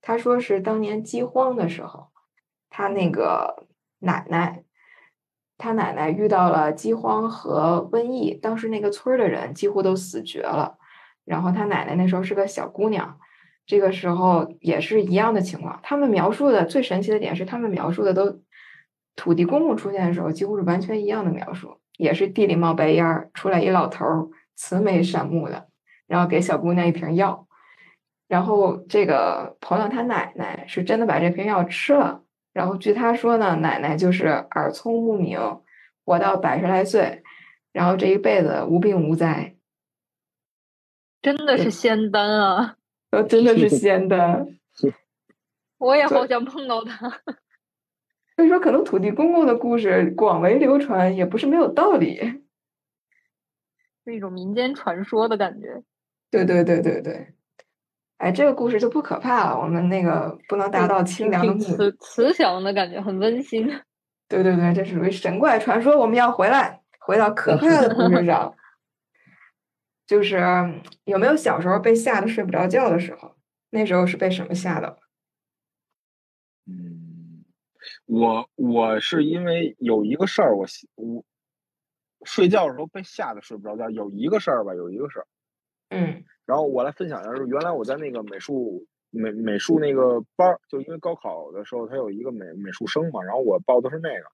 [0.03, 2.09] 他说是当年饥荒的时候，
[2.69, 3.67] 他那个
[4.01, 4.65] 奶奶
[5.57, 10.77] 他奶奶遇到了饥荒和瘟疫，当时那个村儿的人几乎都死绝了。
[11.25, 13.21] 然后他奶奶那时候是个小姑娘，
[13.65, 15.79] 这个时候也是一样的情况。
[15.85, 18.41] 他们描述的最神奇的点是，他们描述的都
[19.15, 25.69] 土地公公出现的时候，几乎是完全一样的描述，也是地里冒白烟儿，出来一老头儿，慈眉善目的，
[26.09, 27.47] 然后给小姑娘一瓶药。
[28.33, 32.25] 然后这个朋友他奶奶是真的把这瓶药吃了。
[32.55, 35.39] 然后据他说呢，奶奶就是耳聪目明，
[36.07, 37.23] 活到百十来岁，
[37.73, 39.57] 然后这一辈子无病无灾。
[41.21, 42.77] 真的是仙丹啊！
[43.11, 44.47] 呃，真的是仙丹。
[45.77, 47.11] 我也好想碰到他。
[48.37, 52.17] 所以说，可能土地公公的故事广为流传也不是没有道理，
[54.07, 55.83] 是一种民间传说的感觉。
[56.31, 57.35] 对对对对对。
[58.23, 61.65] 哎，这个故事就不可怕了，我们那个不能达到清凉的目的。
[61.65, 63.67] 慈慈祥的感觉，很温馨。
[64.29, 65.99] 对对对，这属于神怪传说。
[65.99, 68.55] 我们要回来，回到可怕的故事上。
[70.07, 70.39] 就是
[71.05, 73.35] 有没有小时候被吓得睡不着觉的时候？
[73.71, 74.99] 那时候是被什么吓的？
[76.69, 77.45] 嗯，
[78.07, 81.25] 我我是因为有一个事儿，我我
[82.25, 83.91] 睡觉的时候被吓得睡不着觉。
[83.91, 85.27] 有一个事儿吧，有一个事儿。
[85.91, 86.25] 嗯。
[86.47, 94.25] 然后我来分享一下，是原来我在那个美术美美术那个班儿，就因为高考的时候他有一个美美术生嘛，然后我报的是那个，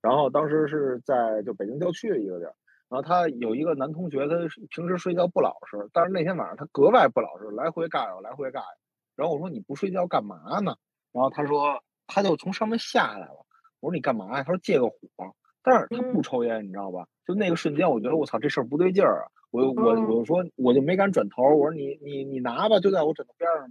[0.00, 2.54] 然后当时是在就北京郊区的一个地儿，
[2.88, 4.36] 然后他有一个男同学，他
[4.70, 8.78] 平时睡觉不老实，但是那天晚上他格外不老实，来回尬悠，来回尬悠。
[9.16, 10.76] 然后我说你不睡觉干嘛呢？
[11.12, 13.44] 然后他说他就从上面下来了。
[13.80, 14.42] 我说你干嘛呀？
[14.42, 14.96] 他说借个火，
[15.62, 17.06] 但是他不抽烟，你知道吧？
[17.26, 19.26] 就那个瞬间，我觉得我操，这事儿不对劲儿啊。
[19.50, 21.42] 我我我说，我就没敢转头。
[21.54, 23.70] 我说你你你拿吧，就在我枕头边上。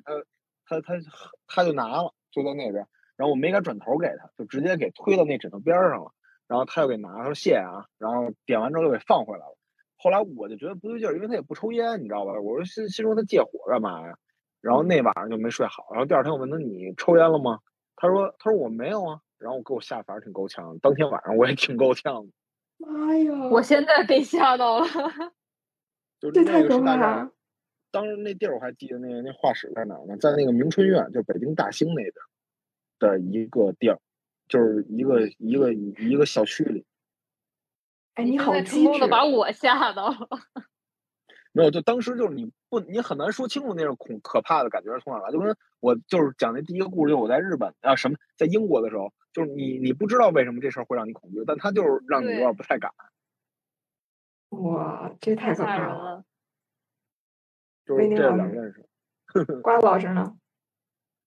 [0.69, 1.01] 他他他
[1.47, 2.85] 他就拿了，就在那边。
[3.15, 6.11] 然后我没敢转头给他，就直接给推到那枕头边上了。
[6.47, 7.85] 然后他又给拿，他说谢谢啊。
[7.97, 9.57] 然后点完之后又给放回来了。
[9.97, 12.33] 后来我就觉得不对劲儿，因为他也不抽烟，你知道吧？
[12.39, 14.17] 我说心心说他借火干嘛呀？
[14.61, 15.87] 然后那晚上就没睡好。
[15.91, 17.59] 然后第二天我问他你抽烟了吗？
[17.95, 19.19] 他说他说我没有啊。
[19.39, 20.77] 然后给我吓，反正挺够呛。
[20.79, 22.31] 当天晚上我也挺够呛的。
[22.77, 23.49] 妈呀！
[23.51, 24.85] 我现在被吓到了。
[26.19, 27.29] 就那个是大概，
[27.91, 30.17] 当时那地儿我还记得，那个那画室在哪儿呢？
[30.17, 32.13] 在那个明春院，就北京大兴那边
[32.99, 33.99] 的一个地儿，
[34.47, 36.85] 就是一个一个一个小区里。
[38.15, 40.17] 哎，你好机智的把我吓到了。
[41.53, 45.31] 没有，就当时就是你不，你很难说清楚那种恐可怕的感觉是从哪来。
[45.31, 52.91] 就跟我就是讲那第一个故事，就是我在日本啊什么，在英国的时候，就是你你不知道为什么这事儿会让你恐惧，但他就是让你有点不太敢。
[54.49, 56.23] 哇，这太可怕了！
[57.85, 58.85] 就是这两件事。
[59.61, 60.37] 瓜老师呢？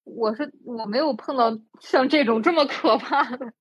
[0.05, 3.53] 我是我没有碰到像这种这么可怕的，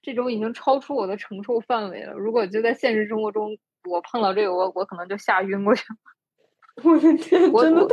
[0.00, 2.12] 这种已经超出我的承受范围了。
[2.14, 5.96] 如果就在现实生活中，我碰到这个，我我可能就吓晕过去了。
[6.84, 7.86] 我的天，真的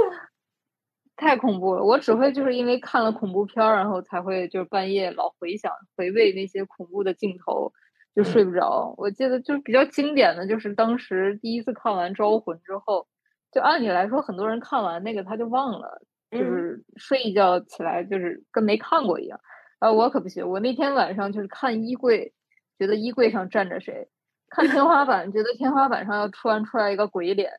[1.16, 1.84] 太恐怖了！
[1.84, 7.74] 我只会就是因为看了恐怖片儿，然后才会就是半夜老回想、回味那些恐怖的镜头。
[8.16, 8.96] 就睡不着。
[8.98, 13.06] 我记得就是比较经典的就是当时第一次看完《招魂》之后，
[13.52, 16.02] 就按理来说很多人看完那个他就忘了，
[16.32, 19.40] 就是睡一觉起来就是跟没看过一样。
[19.80, 22.34] 啊，我可不行，我那天晚上就是看衣柜，
[22.80, 24.08] 觉得衣柜上站着谁；
[24.50, 27.50] 看天花板，觉得天花板上要突然出来一个鬼脸；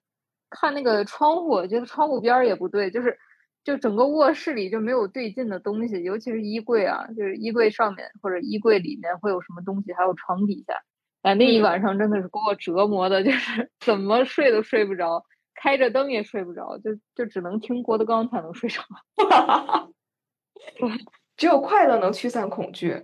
[0.48, 3.18] 看那个窗户，觉得窗户边儿也不对，就是。
[3.66, 10.80] 就整个卧室里就没有对劲的东西，尤其是衣柜啊，就是衣柜上面或者衣柜里面会有什么东西，还有床底下。
[11.22, 15.24] 哎，那一晚上真的是给我折磨的，就是怎么睡都睡不着，
[15.60, 18.84] 开着灯也睡不着，就就只能听郭德纲才能睡着。
[21.36, 23.02] 只有快乐能驱散恐惧。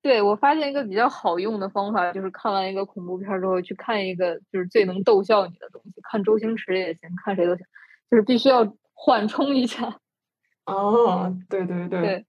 [0.00, 7.66] 对我发现一个比较好用的方法，就是看完一个恐怖片之后，去看一个就是最能逗笑你的东西，看周星驰也行，看谁都行，
[8.10, 8.74] 就是必须要。
[9.02, 9.98] 缓冲一下，
[10.66, 12.26] 哦，对对对，对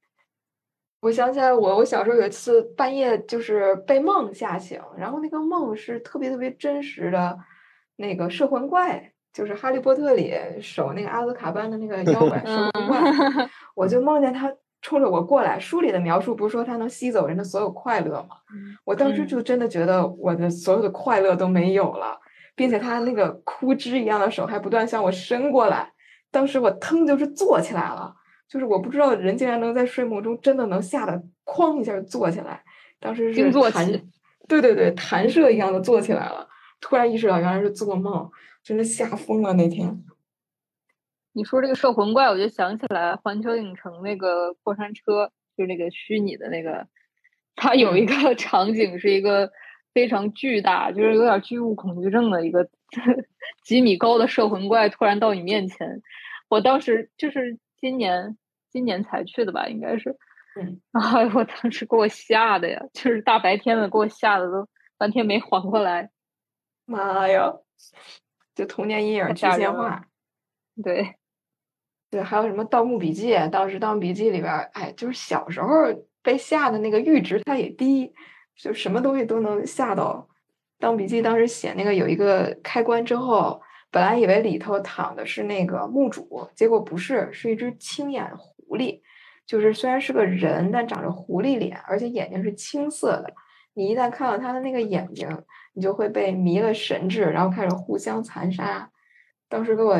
[1.01, 7.37] 我想起来，我我小时候有一次半夜就是被梦吓醒，然后那个梦是特别特别真实的，
[7.97, 14.49] 那个摄魂怪，就是哈利波特里守那个阿兹卡班的那个妖怪摄魂怪，我就梦见他
[14.81, 15.59] 冲着我过来。
[15.59, 18.37] 书里的描述不是说他能吸走人的所有快乐吗？
[18.85, 22.17] 我当时就真的觉得我的所有的快乐都没有了，
[22.55, 25.91] 并且他那个枯枝一样的手还不断向我伸过来。
[26.31, 28.15] 当时我腾就是坐起来了，
[28.47, 32.63] 就是我不知道人竟然能在睡梦中真的能吓得哐一下坐起来。
[32.99, 33.91] 当时是弹，
[34.47, 36.47] 对对对，弹射一样的坐起来了。
[36.79, 38.29] 突然意识到原来是做梦，
[38.63, 40.03] 真是吓疯了那天。
[41.33, 46.87] 你说这个摄魂怪，我就想起来环球影城那个过山车，就是那个虚拟的那个，
[47.55, 49.51] 它有一个 场景是一个
[49.93, 52.69] 非常巨大，就是有点巨物恐惧症的一个
[53.63, 56.01] 几米高的摄魂怪突然到你面前。
[56.49, 58.37] 我当时就是今年
[58.69, 60.17] 今年才去的吧，应该是。
[60.59, 66.09] 嗯，哎， 我当时给我吓的呀，就是大白天的给我吓的都半天没缓过来。
[66.85, 67.53] 妈呀！
[68.53, 70.05] 就童年阴影具现化。
[70.83, 71.15] 对，
[72.09, 73.31] 对，还有什么《盗墓笔记》？
[73.49, 75.67] 当时《盗墓笔记》里边，哎，就是小时候
[76.21, 78.13] 被吓的那个阈值它也低，
[78.55, 80.27] 就什么东西都能吓到。
[80.83, 83.61] 《盗墓笔记》当时写那个有一个开关之后，
[83.91, 89.01] 本来以为里头躺的是那个墓主，结果不是，是一只青眼狐狸。
[89.45, 93.33] 就是虽然是个人，但长着狐狸脸，而且眼睛是青色的。
[93.73, 95.27] 你一旦看到他的那个眼睛，
[95.73, 98.89] 你就会被迷了神智，然后开始互相残杀。
[99.49, 99.97] 当时给我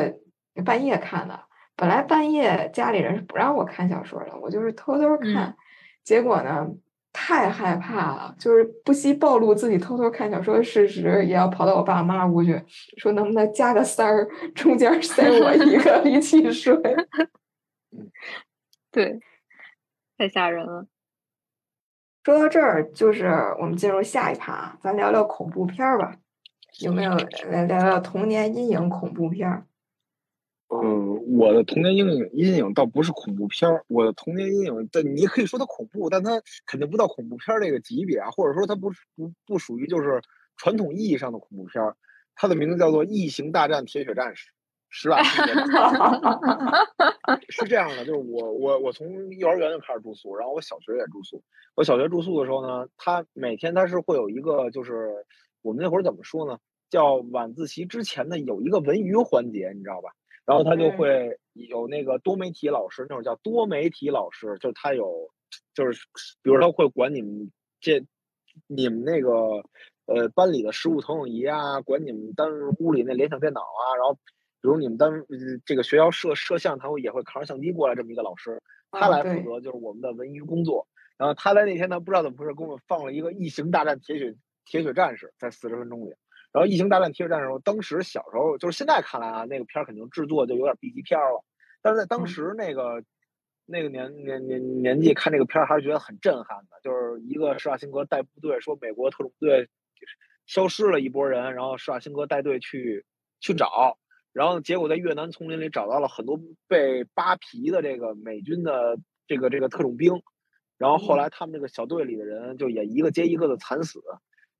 [0.64, 1.38] 半夜看的，
[1.76, 5.56] 本来半夜家里人是不让我看小说的，我就是偷偷看。
[6.02, 6.66] 结果呢，
[7.12, 12.60] 太害怕了，就是不惜暴露自己偷偷看小说的事实，也要跑到我爸妈屋去，
[12.96, 16.74] 说能不能加个塞儿，中间塞我一个 一起睡。
[18.90, 19.20] 对。
[20.18, 20.86] 太吓人了。
[22.24, 23.26] 说到这儿，就是
[23.58, 26.14] 我们进入下一趴，咱聊聊恐怖片儿吧。
[26.80, 27.10] 有没有
[27.50, 29.66] 来聊聊童年阴影恐怖片儿？
[30.82, 40.22] 嗯，我的童年阴影阴影倒不是恐怖片儿，我的童年阴影，但你可以说它恐怖，但它肯定不到恐怖片儿这个级别啊，或者说它不不不属于就是
[40.56, 41.96] 传统意义上的恐怖片儿。
[42.34, 44.48] 它的名字叫做《异形大战铁血战士》。
[44.94, 45.24] 十万
[47.48, 51.42] 是这样的，就是我我我从幼儿园就开始住宿，然后我小学也住宿。
[51.74, 55.24] 我小学住宿的时候呢，他每天他是会有一个，就是
[55.62, 56.58] 我们那会儿怎么说呢，
[56.90, 60.10] 叫晚自习之前的有一个文娱环节，你知道吧？
[60.44, 65.30] 然后他就会有那个多媒体老师，那种叫多媒体老师，就是他有，
[65.74, 66.06] 就是
[66.42, 67.50] 比如他会管你们
[67.80, 68.04] 这
[68.66, 69.64] 你们那个
[70.06, 74.18] 呃班里的实物投影仪啊，管你们单屋里那联想电脑啊，然后。
[74.64, 75.10] 比如你们单
[75.66, 80.86] 这个学校摄摄像，他会也会扛着相机过来，这么一个老师，他来负责就是我们的文娱工作。
[81.18, 86.14] 然后他在那天呢，不知道怎么回事，给我们放了一个《异形大战铁血铁血战士》在四十分钟里。
[86.52, 91.44] 然后《异形大战铁血战士》，当时小时候就是现在看来啊，那个片儿肯定制作就有点 B 级片了。
[91.80, 93.02] 但是在当时那个
[93.64, 96.78] 那个年年年年纪看这个片儿，还是觉得很震撼的。
[96.82, 99.68] 就是一个施瓦辛格带部队，说美国特种部队
[100.46, 103.04] 消失了一波人，然后施瓦辛格带队去
[103.40, 103.98] 去找。
[104.32, 110.22] 然后结果在越南丛林里找到了很多被扒皮的这个美军的这个这个特种兵，
[110.78, 114.00] 然后后来他们这个小队里的人就也一个接一个的惨死，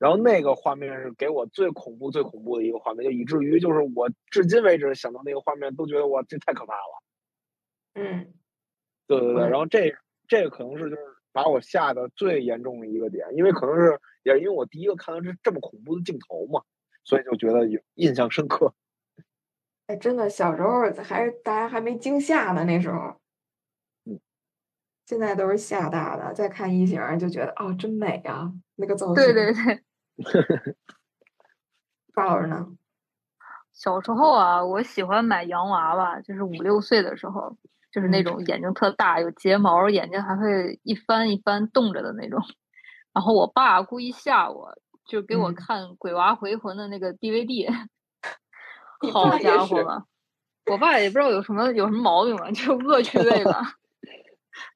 [0.02, 7.02] 然后那个画面是给我最恐怖最恐怖的一个画面，就以至于就是我至今为止想到那个画面都觉得哇这太可怕了。
[7.94, 8.34] 嗯，
[9.06, 9.94] 对对对，然后这
[10.26, 16.62] 这个可能是就是把我吓得最严重的一个点，因为可能是也是因为我第一个看到这这么恐怖的镜头嘛，
[17.04, 18.74] 所以就觉得有印象深刻。
[19.86, 23.20] 哎，真的，小时候还是大家还没惊吓呢，那时候，
[24.04, 24.18] 嗯，
[25.06, 26.34] 现在都是吓大的。
[26.34, 29.14] 再看异形就觉得哦，真美啊，那个造型。
[29.14, 29.84] 对对对。
[32.14, 32.66] 赵老师呢？
[33.72, 37.56] 小时候啊，我喜欢买洋娃娃，就是五六岁的时候，
[37.90, 42.40] 就是那种眼睛特大、有睫毛、眼睛还会一翻一翻动着的那种。
[43.12, 47.68] 然后我爸故意吓我，就给我看《鬼娃回魂》的那个 DVD。
[49.12, 50.04] 好家伙吧，
[50.70, 53.74] 我爸也不知道有什么有什么毛病吧，就恶趣味吧。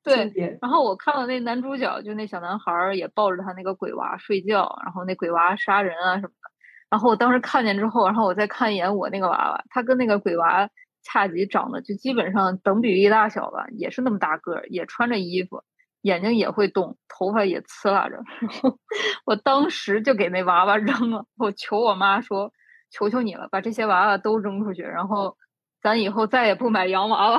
[0.03, 6.51] 对，然后我看了那男主角，就那小男孩儿也抱着他那个鬼娃睡觉，然后那鬼娃杀人啊什么的。
[6.91, 10.69] 然后我当时看见之后，然后我再看一眼我那个娃娃，他跟那个鬼娃
[11.03, 15.63] 恰吉长得就基本上等比例大小吧，也是那么大个儿，也穿着衣服，
[16.03, 18.17] 眼睛也会动，头发也呲啦着。
[18.41, 18.79] 然后
[19.25, 22.53] 我当时就给那娃娃扔了，我求我妈说。
[22.89, 25.37] 求求你了，把这些娃娃都扔出去，然后
[25.83, 27.39] 咱以后再也不买洋娃娃。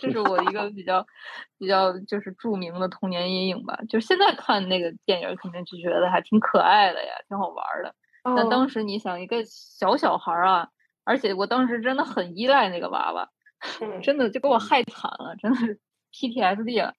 [0.00, 1.04] 这是我一个比较
[1.58, 3.78] 比较就是著名的童年阴影吧。
[3.88, 7.94] 就现在看那个电影，肯定就觉得还挺可爱的呀，挺好玩的。
[8.36, 10.68] 但当时你想，一个小小孩啊，
[11.04, 13.28] 而且我当时真的很依赖那个娃娃，
[14.02, 15.78] 真的就给我害惨了，真的是
[16.12, 16.94] PTSD 了。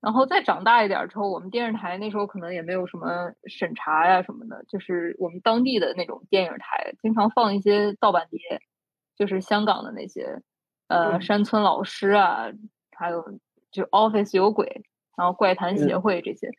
[0.00, 8.38] 然后再长大一点之后，我们电视台那时候可能也没有什么审查呀什么的，就是我们当地的那种电影台经常放一些盗版碟，
[9.16, 10.40] 就是香港的那些，
[10.88, 12.46] 呃，山村老师啊，
[12.90, 13.38] 还有
[13.70, 14.82] 就 Office 有鬼，
[15.16, 16.50] 然后怪谈协会这些，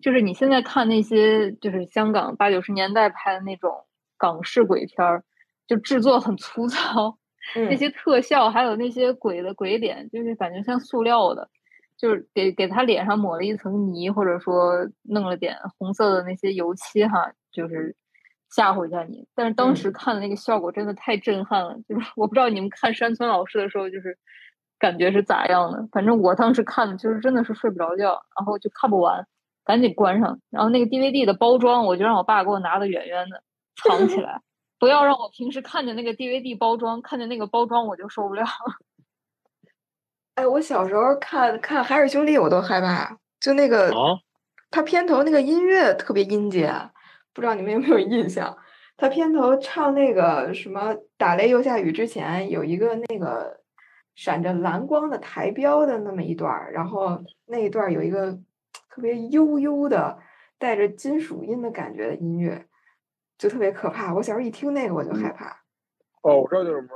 [0.00, 3.86] 就是你现在看那些就是香港八九十年代拍的那种
[4.18, 5.24] 港式鬼片儿，
[5.66, 7.16] 就制作很粗糙，
[7.54, 11.48] 那些特效还有那些鬼的鬼脸，就是感觉像塑料的。
[11.94, 17.94] 就是给给他脸上抹了一层泥，或者说弄了点红色的那些油漆哈，就是
[18.54, 19.26] 吓唬一下你。
[19.34, 24.18] 但是当时看的那个效果真的太震撼了，就是 我不知道你们看山村老师的时候，就是
[24.78, 25.88] 感觉是咋样的。
[25.90, 29.26] 反正我当时看的就是真的是睡不着觉，然后就看不完，
[29.64, 30.38] 赶紧关上。
[30.50, 33.42] 然后那个 DVD 的包装，我就让我爸给我拿的远远的
[33.82, 34.40] 藏起来，
[34.78, 38.44] 不要让我平时看见那个 DVD 包装，看见那个包装我就受不了。
[40.34, 43.92] 哎，我小时候看看海尔兄弟，我都害怕，就那个，
[44.70, 46.90] 他片头那个音乐特别阴间，
[47.32, 48.56] 不知道你们有没有印象？
[48.96, 53.60] 他片头唱那个什么“打雷又下雨”之前，有一个那个
[54.14, 58.32] 闪着蓝光的台标的那么一段然后那一段有一个
[58.90, 60.18] 特别悠悠的
[60.58, 62.66] 带着金属音的感觉的音乐，
[63.38, 64.14] 就特别可怕。
[64.14, 65.62] 我小时候一听那个我就害怕。
[66.22, 66.88] 哦，我知道就是。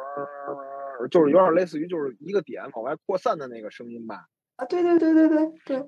[1.10, 4.24] 就是有点类似于就是一个点往外扩散的那个声音吧？
[4.56, 5.86] 啊，对对对对对对。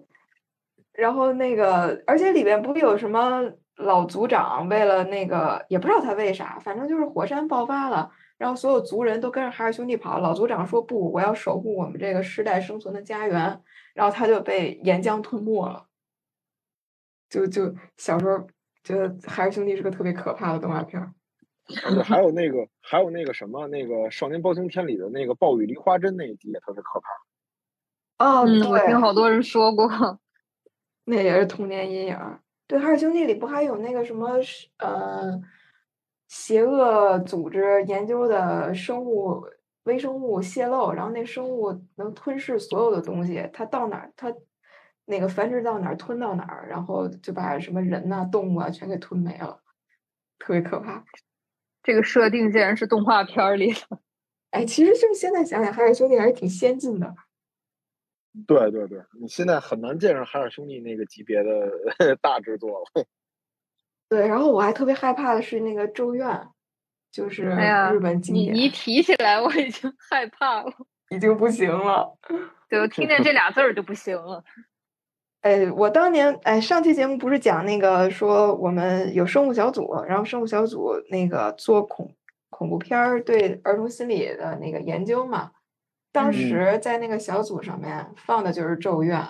[0.92, 10.18] 然后那个，而且里边不有什么老族长为了那个，也不知道他为啥，反正就是火山爆发了，然后所有族人都跟着海尔兄弟跑。
[10.18, 13.62] 老族长说不，我要守护我们这个世代生存的家园，
[13.94, 15.86] 然后他就被岩浆吞没了。
[17.30, 18.48] 就就小时候
[18.82, 21.12] 觉得海尔兄弟是个特别可怕的动画片儿。
[22.02, 28.24] 还有那个，还有那个什么，那个《少年包青天》里的那个暴雨梨花针那一集也特别可怕。
[28.24, 29.88] 哦，我听好多人说过，
[31.04, 32.18] 那也是童年阴影。
[32.68, 34.28] 对，《海尔兄弟》里不还有那个什么
[34.76, 35.40] 呃，
[36.28, 39.42] 邪恶组织研究的生物
[39.84, 44.32] 微生物泄露，然后那生物能吞噬所有的东西，它到哪儿，它
[45.06, 49.58] 那个繁殖到哪儿吞到哪儿，然后就把什么人呐、动物啊全给吞没了，
[50.38, 51.02] 特别可怕。
[51.82, 53.98] 这个设定竟然是动画片里的，
[54.50, 57.14] 哎，其实就是现在想想，海尔兄弟还是挺先进的。
[58.46, 62.84] 对对对，你现在很难见上海尔兄弟那个级别的 大制作了。
[64.08, 66.26] 对，然后我还特别害怕的是那个《咒怨》，
[67.10, 67.42] 就是
[67.92, 68.54] 日本经典。
[68.54, 70.72] 你一提起来，我已经害怕了，
[71.10, 72.16] 已经不行了。
[72.68, 74.42] 对，我听见这俩字儿就不行了。
[75.42, 82.14] 哎，我当年哎，上期节目不是讲那个说我们有生物小组，然后生物小组那个做恐
[82.50, 85.52] 恐怖片儿对儿童心理的那个研究嘛？
[86.12, 89.20] 当时在那个小组上面放的就是《咒怨》，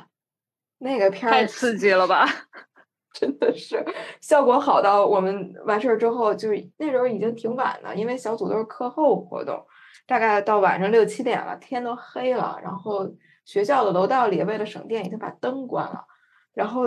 [0.79, 2.27] 那个片儿太刺激了吧！
[3.13, 3.85] 真的是
[4.21, 9.67] 效果好到我们完事儿之后，就那时候已经挺晚了，因为小组都是课后活动，
[10.07, 13.09] 大概到晚上六七点了，天都黑了，然后。
[13.49, 16.05] 学校的楼道里，为了省电，已经把灯关了。
[16.53, 16.83] 然后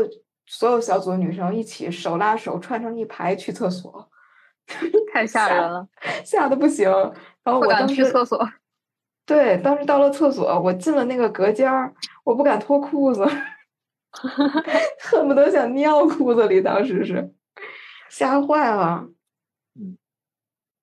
[0.45, 4.07] 所有小组的女生一起手拉手串成一排去厕所，
[5.11, 5.87] 太吓人了，
[6.23, 6.87] 吓得不行。
[7.43, 8.47] 然后我当时去厕所，
[9.31, 11.93] 对，当时到了厕所，我进了那个隔间儿，
[12.25, 13.25] 我不敢脱裤子，
[14.99, 16.61] 恨不得想尿裤子里。
[16.61, 17.33] 当时是
[18.09, 19.07] 吓坏了。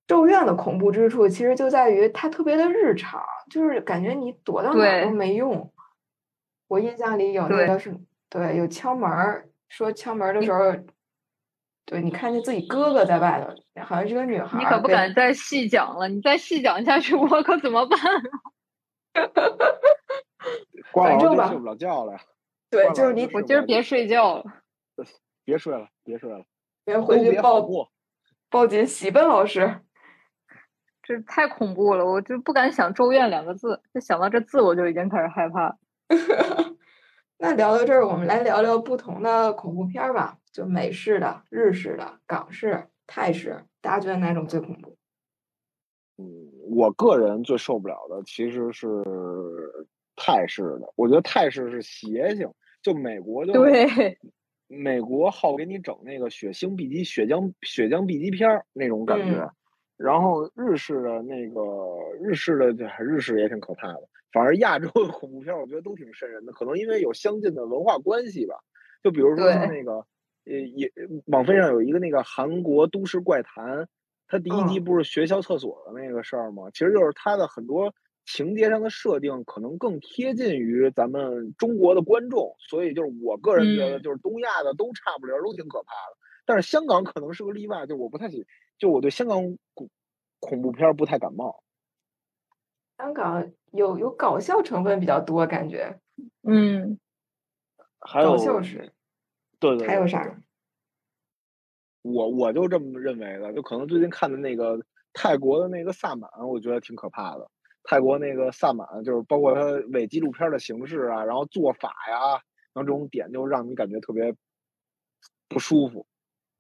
[0.07, 5.71] 咒怨的恐怖之处其实就在于它特别的日常，就是感觉你躲到哪都没用。
[6.69, 7.95] 我印象里有那个是，
[8.31, 10.75] 对，有敲门儿，说敲门的时候，
[11.89, 13.41] 对你看见自己哥哥在外
[13.75, 14.59] 头，好像是个女孩。
[14.59, 17.99] 你可不敢再细讲了，你再细讲下去， 我可怎么办？
[20.93, 22.19] 反正吧，睡不了觉了。
[22.71, 24.45] 对，就是你，我今儿别睡觉了。
[25.47, 26.45] 别睡了，别睡了，
[26.85, 27.67] 别回去报
[28.51, 29.81] 报警，喜奔老师。
[31.03, 35.79] 这太恐怖了，我就不敢想“咒怨”两个字，就想到这字我就已经开始害怕。
[37.39, 44.97] 那聊到这儿，我们来聊聊不同的恐怖片吧，就美式的、日式的、港式、泰式，大家觉得哪种最恐怖？
[46.17, 48.89] 嗯，我个人最受不了的其实是
[50.17, 52.51] 泰式的，我觉得泰式是邪性，
[52.83, 54.19] 就美国就对，
[54.67, 59.49] 美国好给你整那个血腥 B 级、血浆血浆 B 级片儿那种感觉。
[59.97, 61.63] 然后日式的那个
[62.21, 68.57] 日式的日式也挺可怕的，反而亚洲的恐怖片我觉得都挺瘆人的，可能因为有相近的文化关系吧。
[69.05, 70.05] 就比如说那个
[70.49, 70.91] 呃也
[71.27, 73.89] 网飞上有一个那个韩国都市怪谈，
[74.27, 76.71] 它第一集不是学校厕所的那个事儿吗？
[76.73, 77.93] 其实就是它的很多
[78.25, 86.17] 情节上的设定可能更贴近于咱们中国的观众，所以就是我个人觉得就是东亚的都差不离，都挺可怕的。
[86.45, 88.47] 但是香港可能是个例外，就我不太喜。
[88.79, 89.91] 就我对香港恐
[90.41, 91.63] 恐怖片不太感冒。
[92.97, 95.99] 香港有有搞笑成分比较多，感觉。
[96.43, 96.99] 嗯。
[98.01, 98.31] 还有。
[98.31, 98.93] 搞笑是。
[99.61, 99.87] 对对。
[99.87, 100.41] 还有啥？
[102.03, 104.81] 我我就这么认为的，就可能最近看的那个
[105.13, 107.51] 泰国的那个萨满，我觉得挺可怕的。
[107.83, 112.41] 泰国那个萨满，就是包括它伪纪录片的形式啊，然后做法呀，
[112.73, 114.35] 然后这种点就让你感觉特别
[115.49, 116.07] 不舒服。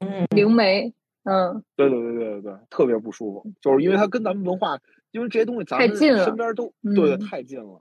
[0.01, 0.93] 嗯，灵媒，
[1.23, 4.79] 嗯，对对对对对对，特别不舒服，就是因为它跟咱们文化，
[5.13, 7.81] 因为这些东西咱们身边都对对太近了。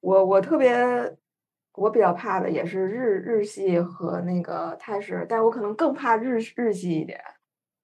[0.00, 1.16] 我我特别
[1.74, 7.20] 我比较怕的也是日日系和那个泰式，但我可能更怕日日系一点，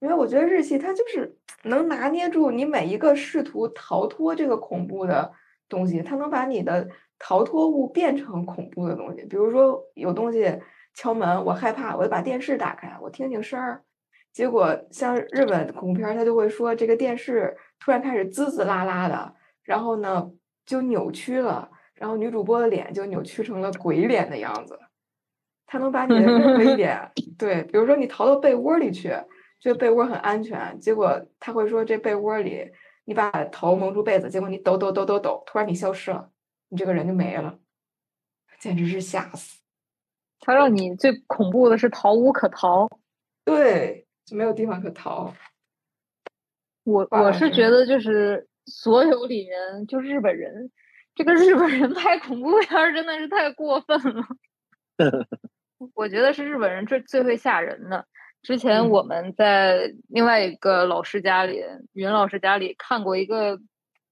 [0.01, 5.33] 因为我觉得日系它就是能拿捏住你每一个试图逃脱这个恐怖的
[5.69, 6.89] 东西，它能把你的
[7.19, 9.25] 逃脱物变成恐怖的东西。
[9.27, 10.59] 比如说有东西
[10.95, 13.83] 敲门，我害怕，我就把电视打开，我听听声儿。
[14.33, 19.35] 结果像日本恐怖片儿，他就会说这个电视突然开始滋滋啦啦的，
[19.65, 20.31] 然后呢
[20.65, 21.70] 就扭曲了。
[22.01, 24.79] 然后女主播的脸就扭曲成了鬼脸的样子，
[25.67, 29.11] 他能把你的任何一点， 对，比如说你逃到被窝里去，
[29.61, 32.73] 觉得被窝很安全，结果他会说这被窝里
[33.05, 36.31] 你把头蒙住被子，结果你抖抖抖抖抖，突然你消失了，
[36.71, 37.59] 你这个人就没了，
[38.59, 39.61] 简直是吓死。
[40.41, 42.89] 他让你最恐怖的是逃无可逃。
[43.45, 45.35] 对，就没有地方可逃。
[46.85, 50.71] 我我是觉得就是所有里面就日本人，
[51.21, 54.25] 这个日本人拍恐怖片儿 真的是太过分了。
[55.95, 58.07] 我觉得是日本人最最会吓人的。
[58.43, 61.63] 之前嗯我们在另外一个老师家里，
[61.93, 63.61] 云老师家里看过一个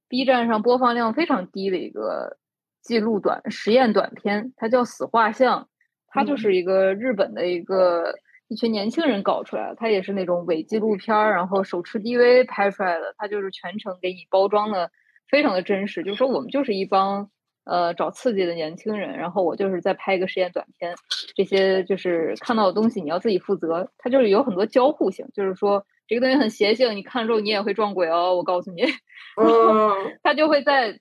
[0.06, 2.36] B 站上播放量非常低的一个
[2.82, 5.62] 记录短实验短片，它叫《死画像》，
[6.08, 8.14] 它就嗯是一个日本的一个
[8.48, 14.90] 一群年轻人搞出来的，它也是那种伪纪录片儿，然后手持 DV 拍出来的，它就是全程给你包装的
[15.30, 17.30] 非常的真实，就是说我们就是一帮
[17.64, 20.94] 呃找刺激的年轻人，然后我就是在拍一个实验短片，
[21.34, 28.82] 这些就是看到的东西你要自己负责，它就是有很多交互性，就是说这个东西很邪性，你看了之后你也会撞鬼哦，我告诉你，
[29.40, 30.18] 嗯。
[30.22, 30.98] 他就会在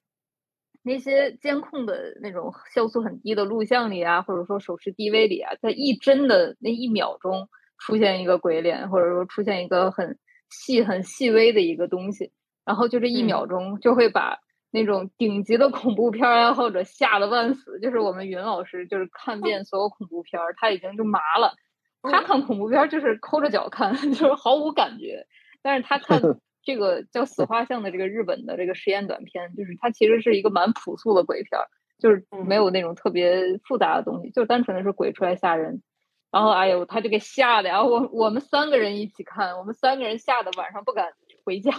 [0.83, 7.49] 那些监控的那种像素很低的录像里啊，或者说手持 DV 里啊，在一帧的那一秒钟
[7.79, 10.17] 出现一个鬼脸，或者说出现一个很
[10.49, 12.31] 细、很细微的一个东西，
[12.67, 14.39] 然后就这一嗯秒钟就会把
[14.71, 17.79] 那种顶级的恐怖片儿爱好者吓得半死。
[17.79, 21.55] 就是我们云老师，就是看遍所有恐怖片儿，他已经就麻了。
[22.03, 25.25] 他嗯看恐怖片儿就是抠着脚看， 就是毫无感觉。
[25.63, 26.21] 但是他看
[26.61, 31.65] 这个叫《死画像》的这个日本的这个实验短片，就是它其实是一个蛮朴素的鬼片儿，
[31.97, 35.81] 就是没有那种特别复杂的东西，就单纯的是鬼出来吓人。
[36.29, 41.07] 然后哎呦，他就给吓的，然后我我们三个人一起看，我们三个人吓得晚上不敢
[41.45, 41.71] 回家，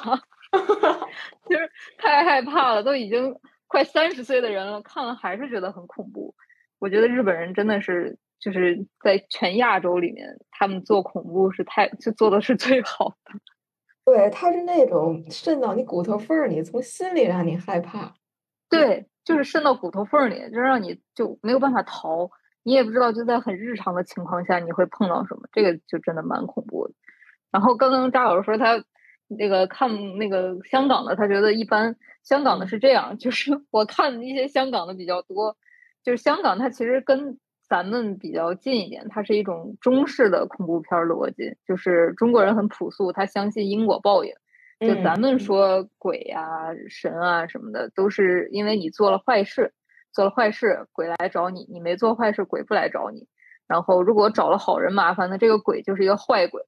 [1.49, 3.35] 就是太害怕了，都已经
[3.67, 6.35] 快三十岁的人了，看了还是觉得很恐怖。
[6.79, 13.33] 我觉得日本人真的是就是在全亚洲里面，他们做恐怖是太就做的是最好的。
[14.07, 18.15] 对，他是那种渗到你骨头缝儿里，从心里让你害怕。
[18.71, 22.31] 对，就是渗到骨头缝儿里，就让你就没有办法逃，
[22.63, 26.95] 你也不知道就在很日常的情况下你会碰到什么，这个就真的蛮恐怖的。
[27.51, 28.83] 然后刚刚扎老师说他
[29.29, 31.97] 那个看那个香港的，他觉得一般。
[32.25, 35.57] 香港的是这样，就是 我看一些香港的比较多，
[36.05, 44.33] 就是香港它其实跟咱们比较近一点，它是一种中式的恐怖片逻辑，就是中国人很朴素，他相信因果报应。
[44.81, 49.73] 就咱们说鬼啊、神啊什么的，都是因为你做了坏事，
[50.13, 53.27] 做了坏事，鬼来找你；你没做坏事，鬼不来找你。
[53.67, 56.63] 然后如果找了好人麻烦，那这个鬼就是一个坏鬼，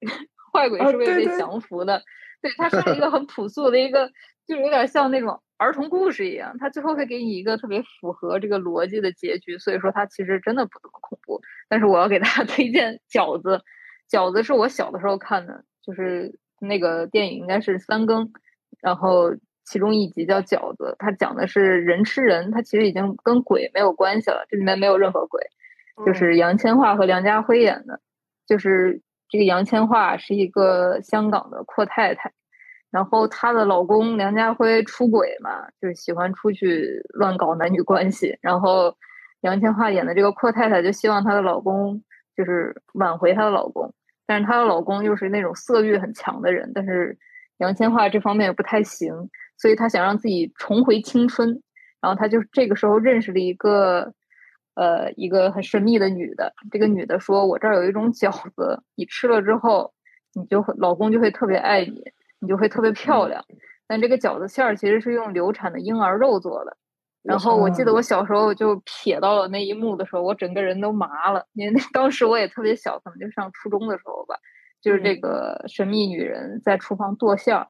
[0.52, 2.02] 坏鬼是会被降服的。
[2.42, 4.10] 对，它是一个很朴素的一个，
[4.46, 9.58] 就是有点像那种儿童故事一样，它最后会给你一个特别符合这个逻辑的结局。
[9.58, 11.40] 所以说，它其实真的不怎么恐怖。
[11.68, 13.48] 但是我要给大家 推荐《饺子》，
[14.10, 16.38] 《饺子》是我小的时候看的，就是。
[16.62, 18.34] 那个电影应该是三更，
[18.82, 19.34] 然后
[19.64, 25.40] 其中一集叫饺子，它讲的是人吃人，它其实已经跟鬼没有关系了，这里面没有任何鬼，
[26.04, 28.02] 就是杨千嬅和梁家辉演的，
[28.46, 29.00] 就是
[29.30, 32.32] 这个杨千嬅是一个香港的阔太太，
[32.90, 38.96] 然后她的老公梁家辉出轨嘛，就是喜欢出去乱搞男女关系，然后
[39.42, 42.02] 杨千嬅演的这个阔太太就希望她的老公
[42.36, 43.94] 就是挽回她的老公。
[44.26, 47.16] 但是她的老公又是那种色欲很强的人，但是
[47.58, 49.12] 杨千嬅这方面又不太行，
[49.56, 51.62] 所以她想让自己重回青春。
[52.00, 54.12] 然后她就这个时候认识了一个，
[54.74, 56.52] 呃，一个很神秘的女的。
[56.70, 59.92] 这个女的说：“我这儿有一种饺子，你吃了之后，
[60.34, 62.02] 你就会老公就会特别爱你，
[62.40, 63.44] 你就会特别漂亮。
[63.86, 66.76] 但这个饺子馅儿其实是用流产的婴儿肉做的。”
[67.22, 74.36] 然后我记得我小时候就瞥到了那一幕的时候，我整个人都麻了，因为那 当时我也特别小，可能就上初中的时候吧。
[74.80, 77.66] 就是这个神秘女人在厨房剁馅儿，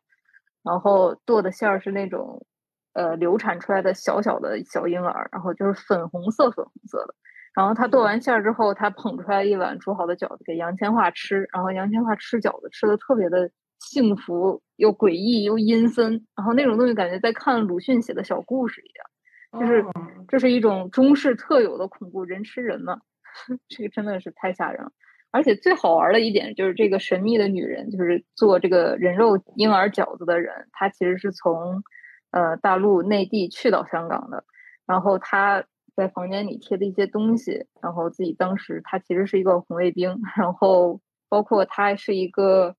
[0.63, 2.47] 然后剁的馅儿是那种
[2.93, 7.15] 呃流产出来的小小的小婴儿，然后就是粉红色粉红色的。
[7.55, 19.85] 然后他剁完馅儿之后，他捧出来一碗煮好的饺子给杨千嬅吃，然后杨千嬅吃饺子吃的特别的幸福，又诡异又阴森，然后那种东西感觉在看鲁迅写的小故事一样，就是
[20.29, 23.01] 这是一种中式特有的恐怖，人吃人嘛，
[23.69, 24.93] 这个真的是太吓人了。
[25.33, 31.83] 而且最好玩的一点就是这个神秘的女人，就是做这个人肉婴儿饺子的人，她其实是从
[32.31, 34.45] 呃大陆内地去到香港的，
[34.87, 35.65] 然后他。
[35.97, 42.75] 在房间里贴的一些东西，然后自己当时他其实是一个红卫兵， 然后包括他是一个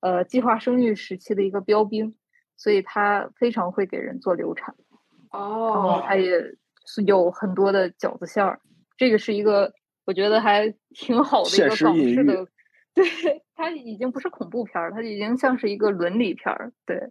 [0.00, 2.16] 呃计划生育时期的一个标兵，
[2.58, 4.74] 所以他非常会给人做流产。
[5.30, 6.38] 哦，然后他也
[6.84, 8.60] 是有很多的饺子馅儿，
[8.98, 9.72] 这个是一个
[10.04, 12.46] 我觉得还 挺好的一个港式的，
[12.92, 13.06] 对，
[13.54, 17.10] 它已经不是恐怖片儿，它已经像是一个伦理片儿，对。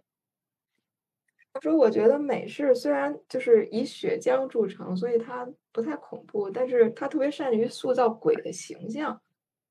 [1.56, 9.18] 他说：“我觉得美式虽然就是以血浆著称，所以它不太恐怖，但是它特别善于塑造鬼的形象，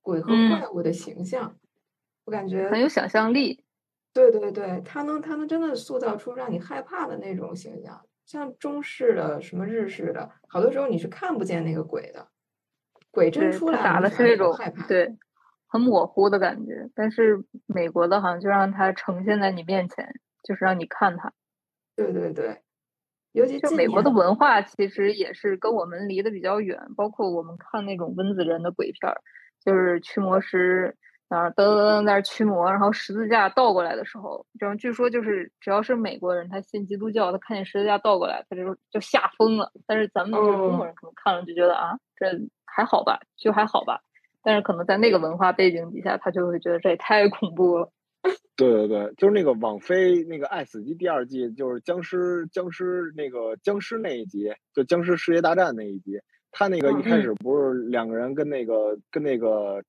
[0.01, 1.55] 鬼和怪物的形象。
[2.23, 3.63] 我感觉很有想象力。
[4.11, 8.01] 对对对，它能它能真的塑造出让你害怕的那种形象。
[8.25, 12.27] 像中式的什么日式的，好多时候你是看不见那个鬼的，
[13.11, 15.15] 鬼真出来打的是那种害怕，对，
[15.67, 16.89] 很模糊的感觉。
[16.95, 20.11] 但是美国的好像就让它呈现在你面前，
[20.43, 21.31] 就是让你看它。”
[21.95, 22.61] 对对对，
[23.31, 29.21] 尤其就美国的文化其实也是跟我们离得比较远，包括我们看那种温子仁的鬼片儿，
[29.63, 30.95] 就是驱魔师
[31.29, 39.71] 啊噔噔噔在那驱魔，然后十字架倒过来的时候，然后据说就是只要是美国人，他信基督教，他看见十字架倒过来，他就就吓疯了。
[39.87, 42.27] 但是咱们中国人可能看了就觉得啊，这
[42.65, 44.01] 还好吧，就还好吧。
[44.43, 47.89] 但是可能在那个文化背景底下，他就会觉得这也太恐怖了。
[48.55, 56.19] 对对对，就是那个网飞那个《爱死机》第二季，就是僵尸僵尸那个僵尸那一集，就僵尸世界大战那一集。
[56.51, 59.83] 他那个一开始不是两个人跟那个跟那个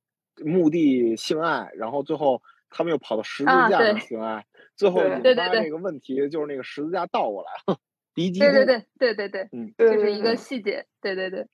[0.44, 7.78] 墓地性爱，然后最后他们又跑到十字架上性爱，最后引发那个问题就是那个十字架倒过来了，
[8.14, 8.40] 敌机。
[8.40, 10.84] 对对对对对对，嗯，这是一个细节。
[11.00, 11.46] 对对对，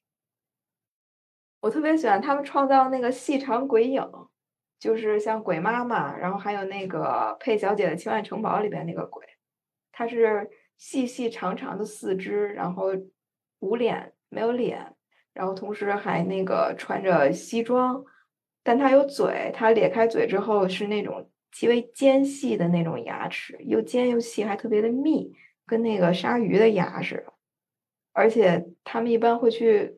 [1.60, 4.02] 我特别喜欢他们创造那个细长鬼影。
[4.82, 9.24] 就是像鬼妈妈，然后还有那个佩小姐的奇幻城堡里边那个鬼，
[9.92, 12.88] 它是细细长长的四肢，然后
[13.60, 14.96] 无脸没有脸，
[15.34, 18.04] 然后同时还那个穿着西装，
[18.64, 25.32] 但它有嘴，它咧开嘴之后是那种极为尖细的那种牙齿，又尖又细，还特别的密，
[25.64, 27.32] 跟那个鲨鱼的牙似的。
[28.12, 29.96] 而且他们一般会去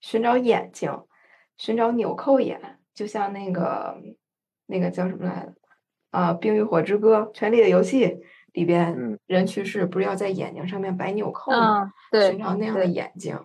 [0.00, 0.90] 寻找眼睛，
[1.56, 3.96] 寻找纽扣眼，就像那个。
[4.66, 5.54] 那个叫什么来着？
[6.10, 8.06] 啊，《冰与火之歌》《权力的游戏》
[8.52, 11.92] 里边，人去世不是要在眼睛上面摆纽扣吗？
[12.10, 13.38] 对，寻找那样的眼睛。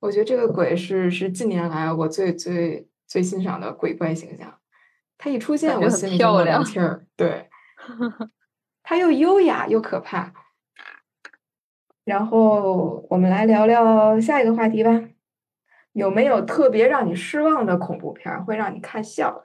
[0.00, 4.54] 我觉得这个鬼是是近年来我最最最欣赏的鬼怪形象。
[5.18, 7.06] 他一出现，我心里就凉气儿。
[7.16, 7.48] 对，
[8.82, 10.32] 他又优雅又可怕。
[12.04, 15.02] 然后我们来聊聊下一个话题吧。
[15.92, 19.44] 有没有特别让你失望的恐怖片，会让你看笑？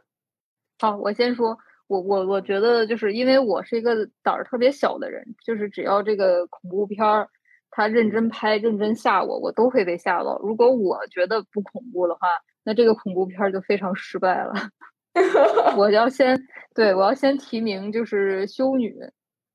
[0.79, 1.57] 好，我先说，
[1.87, 7.27] 我我我觉得就是因为我是一个胆儿特别小的人，就是只要这个恐怖片儿，
[7.71, 10.37] 他认真拍、认真吓我，我都会被吓到。
[10.39, 12.27] 如果我觉得不恐怖的话，
[12.63, 14.53] 那这个恐怖片儿就非常失败了。
[15.77, 16.39] 我要先
[16.75, 18.93] 对我要先提名，就是修女，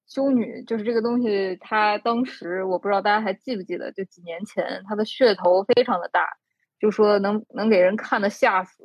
[0.08, 6.26] 修女就是这个东西，它当时我不知道大家还记不记得，就几年前，它的噱头非常的大，
[6.80, 8.82] 就说能能给人看的吓死。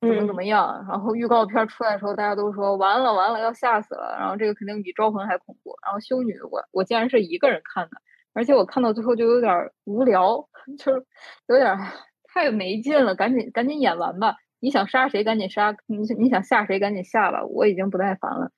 [0.00, 0.84] 怎么怎么样？
[0.88, 4.16] 然后预告片出来的时候，大家都说完了完了，要吓死了。
[4.18, 5.74] 然后这个肯定比招魂还恐怖。
[5.84, 8.00] 然后修女，我我竟然是一个人看的，
[8.32, 10.48] 而且我看到最后就有点无聊，
[10.78, 11.04] 就是
[11.48, 11.76] 有点
[12.32, 13.14] 太没劲了。
[13.14, 14.36] 赶紧赶紧演完吧！
[14.60, 17.44] 你想杀谁赶紧杀，你你想吓谁赶紧吓吧。
[17.44, 18.50] 我已经不耐烦了，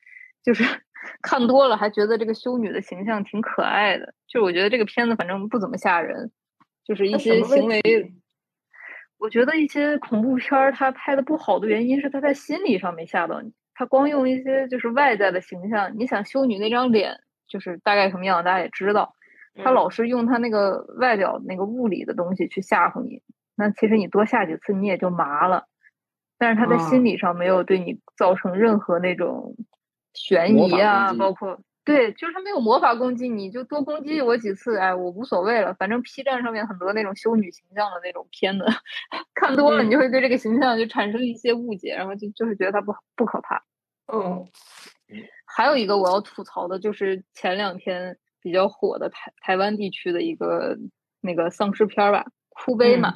[0.45, 0.62] 就是
[1.22, 4.14] 看多了还觉得这个修女的形象挺可爱的。
[4.28, 6.30] 就是我觉得这个片子反正不怎么吓人，
[6.84, 7.80] 就是一些行为。
[9.23, 19.14] 我觉得一些恐怖片儿它拍的不好的原因是它在心理上没吓到你，它光用一些就是外在的形象，你想修女那张脸就是大概什么样，大家也知道，
[19.62, 23.23] 他老是用他那个外表那个物理的东西去吓唬你，
[23.55, 25.66] 那其实你多吓几次你也就麻了，
[26.37, 29.55] 但是他在心理上没有对你造成任何那种
[30.14, 31.61] 悬疑啊，包括。
[31.85, 35.74] 对，就是他没有魔法攻击，你就多攻击我几次，哎，我无所谓了。
[35.74, 38.64] 反正 P 站上面很多那种修女形象的那种片子，
[39.35, 43.64] 看多了你就会对这个形象就产生一些误解，然后就就是觉得它不不可怕。
[44.12, 44.47] 嗯，
[45.45, 50.78] 还有一个我要吐槽的就是前两天比较火的台台湾地区的一个
[51.20, 53.14] 那个丧尸片吧，哭悲嘛，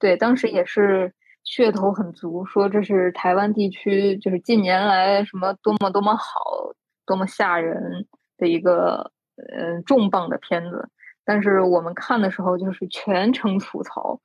[0.00, 1.12] 对，当时也是
[1.44, 6.72] 噱头很足，说这是台湾地区就是近年来什么多么多么好、
[7.06, 10.88] 多么吓人的一个呃重磅的片子。
[11.24, 14.20] 但是我们看的时候就是全程吐槽，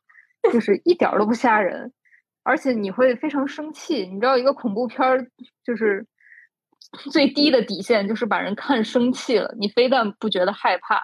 [0.51, 1.93] 就是一点都不吓人，
[2.43, 4.05] 而且你会非常生气。
[4.07, 5.25] 你知道，一个恐怖片儿
[5.63, 6.05] 就是
[7.11, 9.55] 最低的底线就是把人看生气了。
[9.57, 11.01] 你非但不觉得害怕，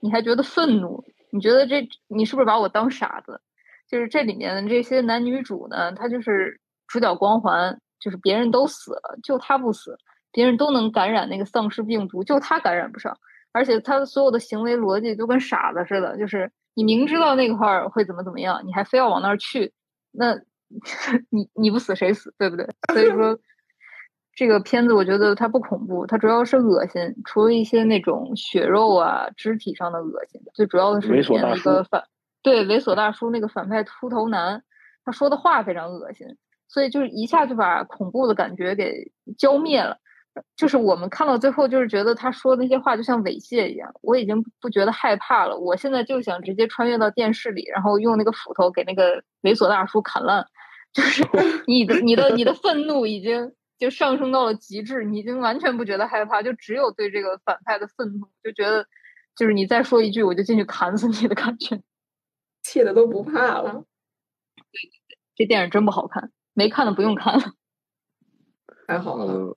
[0.00, 1.04] 你还觉得愤怒。
[1.30, 3.40] 你觉得这你是不是把我当傻子？
[3.86, 9.92] 就是这里面的这些男女主呢，他就是主角光环，就是别人都死了，就他不死；
[10.34, 13.16] 别人都能感染那个丧尸病毒，就他感染不上。
[13.52, 19.72] 而且他的所有的行为逻辑就跟傻子似的，就是你明知道那块儿会怎么怎么样，你还非要往那儿去，
[20.10, 20.34] 那
[21.30, 22.66] 你你不死谁死，对不对？
[22.92, 23.38] 所以说，
[24.34, 32.02] 这个片子我觉得它不恐怖，它主要是恶心，除了一些那种血肉啊、肢体上的恶心，最主要的是里面的一个反
[32.42, 34.64] 对猥琐大叔那个反派秃头男，
[35.04, 36.26] 他说的话非常恶心，
[36.66, 39.98] 所以就是一下就把恐怖的感觉给浇灭了。
[40.56, 43.92] 就是我们看到最后，就是觉得他说那些话就像猥亵一样。
[44.02, 50.46] 我已经不觉得害怕了，我现在就想直接穿越到电视里，然后用那个斧头给那个猥琐大叔砍烂。
[50.92, 51.22] 就是
[51.66, 58.86] 你的、你的、你的愤怒已经就上升到了极致，你已经完全不觉得害怕，就只有对这个反派的愤怒，就觉得
[59.36, 61.80] 就是你再说一句，我就进去砍死你的感觉，
[62.62, 63.72] 气的都不怕了。
[64.56, 67.44] 对对对，这电影真不好看，没看的不用看了。
[68.86, 69.56] 还好了。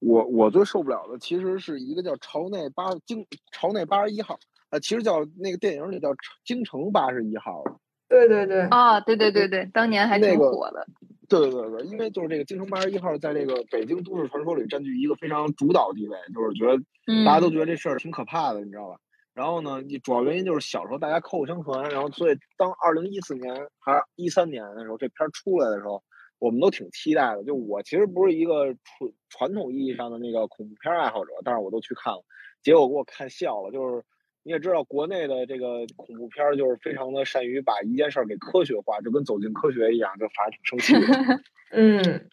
[0.00, 4.38] 我我最受不了的其实是一个叫朝内八京朝内八十一号，
[4.70, 6.10] 呃，其实叫那个电影里叫
[6.44, 7.64] 京城八十一号。
[8.08, 10.86] 对对对啊，对对对对，当年还挺火的。
[11.28, 16.82] 对对对对，因为就是这个京城八十一号在这个北京都市传说里占据一个非常主导地位，就是觉得
[17.24, 18.96] 大家都觉得这事儿挺可怕的，你知道吧？
[19.34, 26.02] 然后呢，你主要原因就是小时候大家口口相传，然后所以当二零一四年还是一三年的时候，这片出来的时候。
[26.38, 32.24] 我们都挺期待的，就我其实不是一个传传统意义上的那个恐怖片爱好者，但是我都去看了，
[32.62, 33.72] 结果给我看笑了。
[33.72, 34.04] 就是
[34.44, 41.42] 你也知道，国内的这个恐怖片就是非常的善于把一件事儿给科学化，就跟走进科学一样，就反正挺生气的。
[41.72, 42.28] 嗯。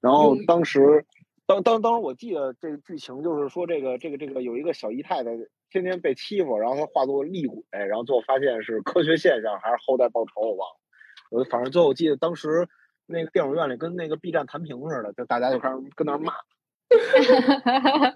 [0.00, 1.04] 然后当时，
[1.46, 5.30] 当当当时我记得这个剧情就是说，这个这个这个有一个小姨太太
[5.70, 10.76] 天天被欺负，然后她化作厉鬼，然后最后发现是科学现象还是后代报仇，我忘了。
[11.30, 12.68] 我反正最后我记得当时
[13.06, 16.32] 那个电影院里跟那个 B 站弹屏似的，就大家就开始跟那骂。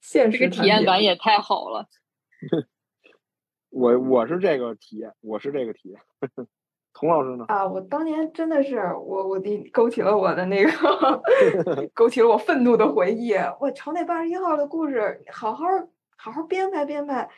[0.00, 1.88] 现实体验感也太好了。
[3.70, 6.00] 我我是这个体验，我是这个体验。
[6.94, 7.44] 童老师呢？
[7.48, 11.22] 啊，我当年真的是我我的勾起了我的那个，
[11.92, 13.34] 勾起了我愤怒的回忆。
[13.60, 15.66] 我朝那八十一号的故事，好好
[16.16, 17.28] 好好编排编排。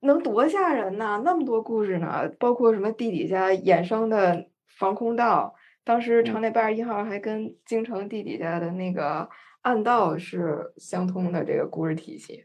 [0.00, 1.20] 能多吓人呐！
[1.24, 5.54] 那么多故事呢，包括什么地底下衍生的防空道。
[5.84, 9.28] 当时城内八十一号还跟京城地底下的那个
[9.62, 12.44] 暗道是相通的这个故事体系。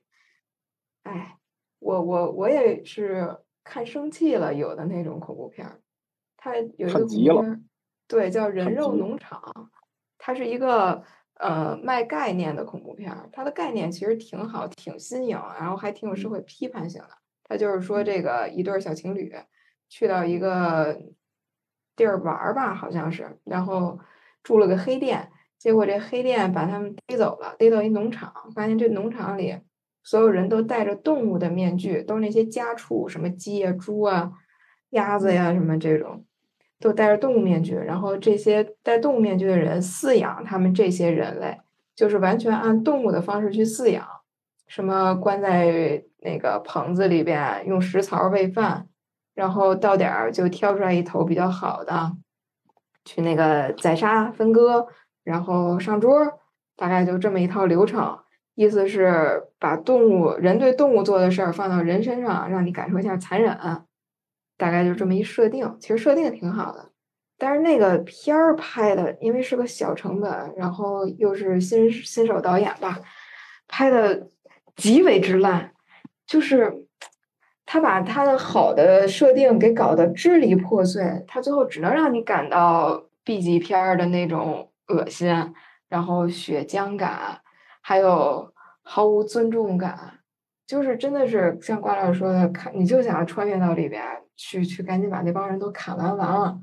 [1.03, 1.37] 哎，
[1.79, 5.79] 我我我也是看生气了，有的那种恐怖片儿，
[6.37, 7.63] 它有一个恐怖片，
[8.07, 9.39] 对，叫《人肉农场》，
[10.17, 11.03] 它是一个。
[11.43, 17.09] 呃，卖概念的恐怖片儿，它的概念其实挺好，挺新颖，然后还挺有社会批判性的。
[17.43, 19.29] 它就是说，这个一对小情侣
[19.89, 20.97] 去到一个
[21.97, 23.99] 地儿玩儿吧，好像是，然后
[24.41, 29.57] 住了个黑店，结果这黑店把他们逮走了，逮到一农场，发现这农场里
[30.01, 34.31] 所有人都戴着动物的面具，都是那些家畜，什么鸡啊、猪啊、
[34.91, 36.25] 鸭子呀，什么这种。
[36.83, 41.57] 都戴着动物面具，然后这些戴动物面具的人饲养他们这些人类，
[41.95, 44.05] 就是完全按动物的方式去饲养，
[44.67, 48.89] 什么关在那个棚子里边用食槽喂饭，
[49.33, 52.11] 然后到点儿就挑出来一头比较好的，
[53.05, 54.85] 去那个宰杀分割，
[55.23, 56.41] 然后上桌，
[56.75, 58.19] 大概就这么一套流程。
[58.55, 63.57] 意思是把动物人对动物做的事儿放到人身上，让你感受一下残忍。
[64.63, 66.89] 大概就这么一设定，其实设定挺好的，
[67.37, 72.97] 但是那个片儿拍的，因为是个小成本，然后又是新新手导演吧，
[73.67, 74.29] 拍的
[74.77, 75.73] 极为之烂，
[76.25, 76.85] 就是
[77.65, 85.27] 他把他的好的设定给搞得支离破碎，他最后只能让你感到 B 级片儿的那种恶心，
[85.89, 87.41] 然后血浆感，
[87.81, 90.19] 还有毫无尊重感，
[90.65, 94.01] 就是真的是像瓜老师说的，看你就想穿越到里边。
[94.35, 96.61] 去去，赶紧把那帮人都砍完完了，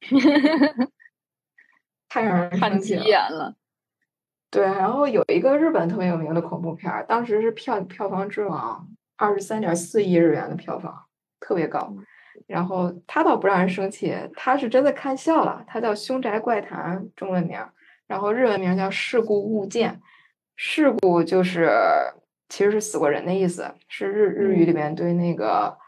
[2.08, 3.54] 太让人生气了。
[4.50, 11.04] 对，然后有一个日本特别有名的恐怖片儿，当时是票票房之王，二十三点四亿日元的票房，
[11.38, 11.94] 特别高。
[12.46, 15.62] 然后他倒不让人生气，他是真的看笑了。
[15.68, 17.58] 他叫《凶宅怪谈》中文名，
[18.06, 19.92] 然后日文名叫《事故物件》。
[20.56, 21.70] 事故就是
[22.48, 25.78] 其实是死过人的意思，是日日语里面对那个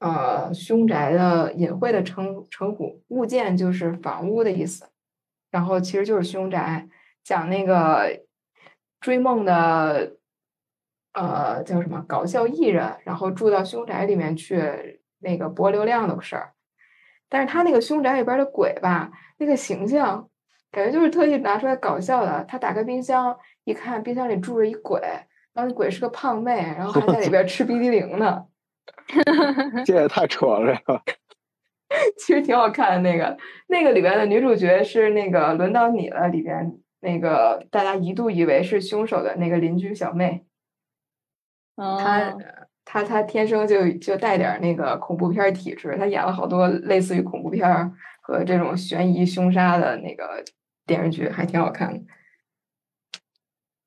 [0.00, 3.00] 呃凶宅的隐晦的称称呼。
[3.08, 4.84] 物件就是房屋的意思，
[5.50, 6.88] 然后其实就是凶宅，
[7.22, 8.20] 讲那个
[9.00, 10.16] 追梦的
[11.14, 14.98] 呃叫什么搞笑艺人，然后住到凶宅里面去。
[15.22, 16.54] 那个博流量的事儿，
[17.28, 20.30] 但是他那个凶宅里边的鬼吧，那个形象
[20.72, 22.42] 感觉就是特意拿出来搞笑的。
[22.44, 24.98] 他打开冰箱一看，冰箱里住着一鬼，
[25.52, 28.46] 然后那鬼是个胖妹，然后还在里边吃冰激凌呢。
[29.84, 31.02] 这也太扯了，这个。
[32.18, 33.36] 其实挺好看的，那个
[33.68, 40.44] 那个里边的女主角是那个轮到你了里边那个大家一度以为是凶手的那个邻居小妹。
[41.76, 42.36] 她。
[42.82, 50.42] 她她天生就就带点那个恐怖片体质，她演了好多类似于恐怖片和这种悬疑凶杀的那个
[50.86, 52.00] 电视剧，还挺好看的。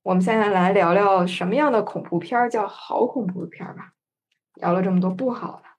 [0.03, 3.91] 我们现在来聊聊什么样的恐怖片叫好恐怖片吧。
[4.55, 5.69] 聊了这么多不好的，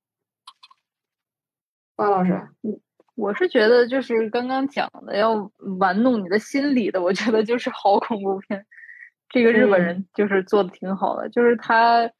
[1.96, 2.80] 花老师，我
[3.14, 8.66] 我是觉得就是刚刚讲的要玩弄你的心理的，我觉得就是好恐怖片。
[9.28, 12.10] 这个日本人就是做的挺好的，就是他。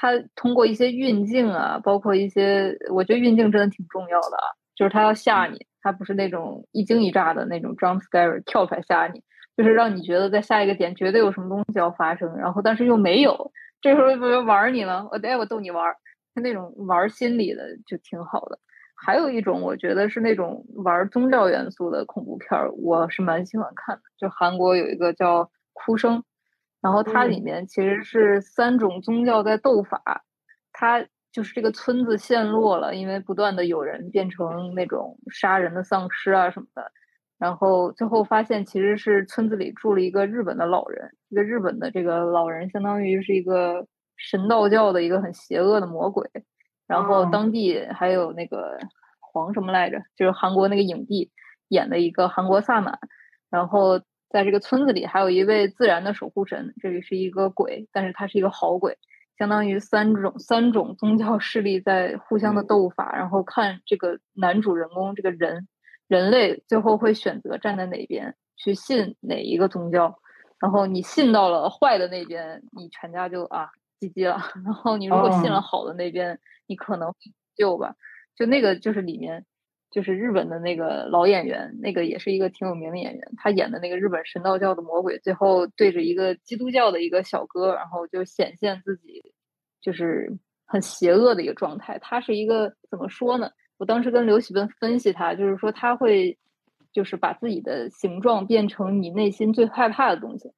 [0.00, 4.46] 他通过一些运镜啊，包括一些，我觉得运镜真的挺重要的啊。
[4.76, 9.24] 就是他要吓你，他不是那种一惊一乍的那种 jump scare 跳出来吓你，
[9.56, 15.08] 就是让你觉得在下一个点绝对有什么东西要发生，然后但是又没有，这时候不就玩你了？
[15.10, 15.94] 我哎，我逗你玩，
[16.34, 18.58] 他那种玩心理的就挺好的。
[18.94, 24.02] 还有一种，我觉得是那种玩宗教元素的恐怖片儿，我是蛮喜欢看的。
[24.18, 26.18] 就韩国有一个叫《哭声》。
[26.80, 30.24] 然后它里面其实是三种宗教在斗法，
[30.72, 36.92] 它就是这个村子陷落了，因为不断的有人变成那种杀人的丧尸啊什么的，
[37.38, 43.86] 然后最后发现其实是村子里住了一个日本的老人，一个日本的这个老人相当于是一个
[44.16, 46.28] 神道教的一个很邪恶的魔鬼，
[46.86, 48.78] 然后当地还有那个
[49.20, 51.30] 黄什么来着，就是韩国那个影帝
[51.68, 52.98] 演的一个韩国萨满，
[53.50, 54.00] 然后。
[54.30, 58.98] 在这个村子里，还有一位自然的守护神，这里是一个鬼，但是他是一个好鬼，
[59.38, 65.66] 相当于三种三种宗教势力在互相的斗法，然后看这个男主人公这个人
[66.08, 70.18] 人类最后会选择站在哪边去信哪一个宗教，
[70.58, 73.68] 然后你信到了坏的那边，你全家就啊
[74.00, 77.14] 唧唧了，然后你如果信了好的那边，你可能
[77.56, 77.94] 就吧，
[78.34, 79.46] 就那个就是里面。
[79.90, 89.32] 就是日本的那个老演员，那个也是一个挺有名的演员，他演的那个日本神道教的魔鬼，最后对着一个基督教的一个小哥，然后就显现自己
[89.80, 90.30] 就是
[90.66, 91.98] 很邪恶的一个状态。
[92.00, 93.50] 他是一个怎么说呢？
[93.78, 96.36] 我当时跟刘喜奔分析他，就是说他会
[96.92, 100.52] 就是把自己的形状变成你内心最害怕的东西。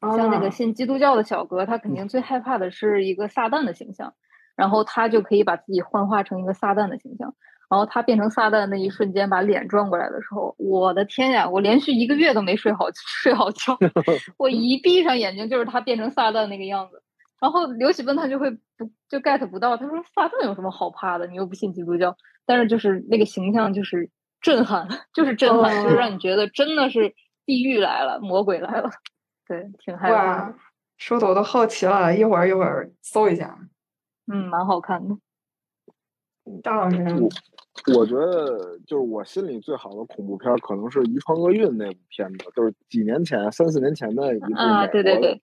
[0.00, 4.14] 像那个信基督教的小哥，他肯定最害怕的是一个撒旦的形象，
[4.56, 7.34] 然后他就可以把自己幻化成一个撒旦的形象。
[7.70, 11.48] 然后他变成撒旦那一瞬间，把脸转过来的时候，我的天呀！
[11.48, 12.88] 我连续一个月都没睡好
[13.22, 13.78] 睡好觉，
[14.36, 17.01] 我一闭上眼睛就是他变成撒旦那个样子。
[17.42, 21.26] 然后刘启问他就会不就 get 不到，他说撒旦有什么好怕的？
[21.26, 22.16] 你又不信基督教，
[22.46, 24.08] 但是就是那个形象就是
[24.40, 27.12] 震撼， 就是震撼，就是让你觉得真的是
[27.44, 28.88] 地狱来了，魔鬼来了，
[29.48, 30.54] 对，挺害怕。
[30.98, 33.58] 说的我都好奇了，一会儿一会儿搜一下。
[34.32, 35.16] 嗯，蛮好看的。
[36.62, 36.96] 大老师。
[37.96, 45.42] 我觉得就是我心里最好的恐怖片，可能是《遗传厄运》那部片子，就是几年前、三四年前的一部啊，对对对，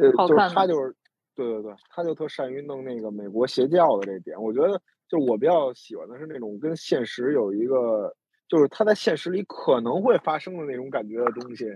[0.00, 0.96] 呃，就是他就是，
[1.34, 4.40] 对对对，他就特善于弄那个美国邪教的这点。
[4.40, 8.14] 我觉得，就是我比较喜欢的是那种跟现实有一个，
[8.48, 11.66] 就是他在现实里可能会发生的那种感觉的东西。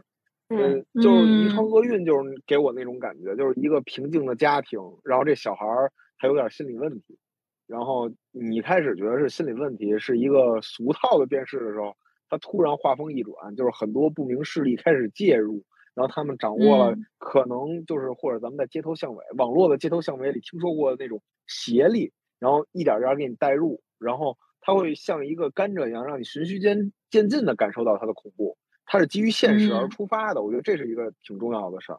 [0.48, 7.18] 嗯，就是《遗传厄运》，就是给我那种感觉，就是一个平静的家庭，然后这小孩儿还有点心理问题。
[7.66, 11.96] 然后你开始觉得是心理问题，是一个俗套的电视的时候，
[12.28, 15.64] 他突然画风一转，就是很多不明势力开始介入，
[15.96, 28.58] 然后他们掌握了可能就是或者咱们在街头巷尾、网络的街头巷尾里听说过的那种邪力，然后一点点给你带入，然后它会像一个甘蔗一样，让你循序渐渐进的感受到它的恐怖。
[28.84, 31.98] 它是基于现实而出发的，我觉得这是一个挺重要的事儿。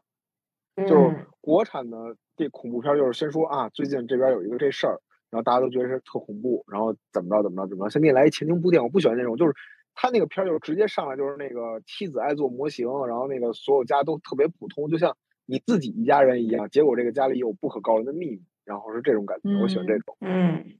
[0.87, 1.97] 就是国产的
[2.35, 5.01] 这恐怖片，就是先说啊，最近这边有一个这事儿。
[5.29, 8.81] 然后大家都觉得是特恐怖，然后怎么着怎么着怎么着，先给你来一前情铺垫。
[8.81, 9.53] 我不喜欢那种，就是
[9.99, 15.17] 他那个片儿就是直接上来就是那个妻子爱做模型，然后那个所有家都特别普通，就像
[15.47, 16.69] 你自己一家人一样。
[16.69, 19.49] 结果这个家里有不可告人的秘密，然后是这种感觉。
[19.59, 20.15] 我喜欢这种。
[20.21, 20.77] 嗯，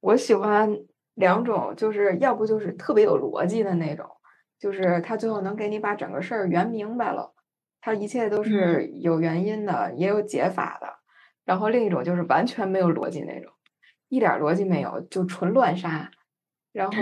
[0.00, 0.76] 我喜欢
[1.14, 4.04] 两种，就是要不就是特别有逻辑的那种，
[4.58, 7.32] 就是他最后能给你把整个事儿圆明白了，
[7.80, 10.88] 他一切都是有原因的，也有解法的。
[11.44, 13.52] 然后另一种就是完全没有逻辑那种，
[14.08, 16.10] 一点逻辑没有，就纯乱杀。
[16.72, 16.96] 然后，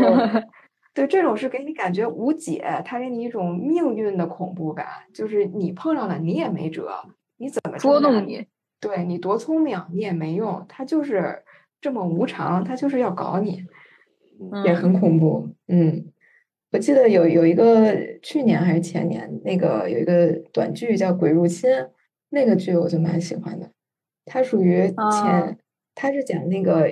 [0.94, 6.90] 对这种是给你感觉无解，它给你一种命运的恐怖感，就是你碰上了你也没辙，
[7.38, 8.46] 你怎么捉弄你？
[8.80, 11.44] 对你多聪明你也没用，他就是
[11.80, 13.64] 这么无常，他就是要搞你，
[14.64, 15.48] 也很恐怖。
[15.68, 16.12] 嗯，
[16.72, 21.70] 我记得有有一个去年还是前年，那个有一个短剧叫《鬼入侵》，
[22.30, 23.70] 那个剧我就蛮喜欢的。
[24.24, 24.88] 它属于
[25.22, 25.58] 前，
[25.94, 26.90] 它是讲那个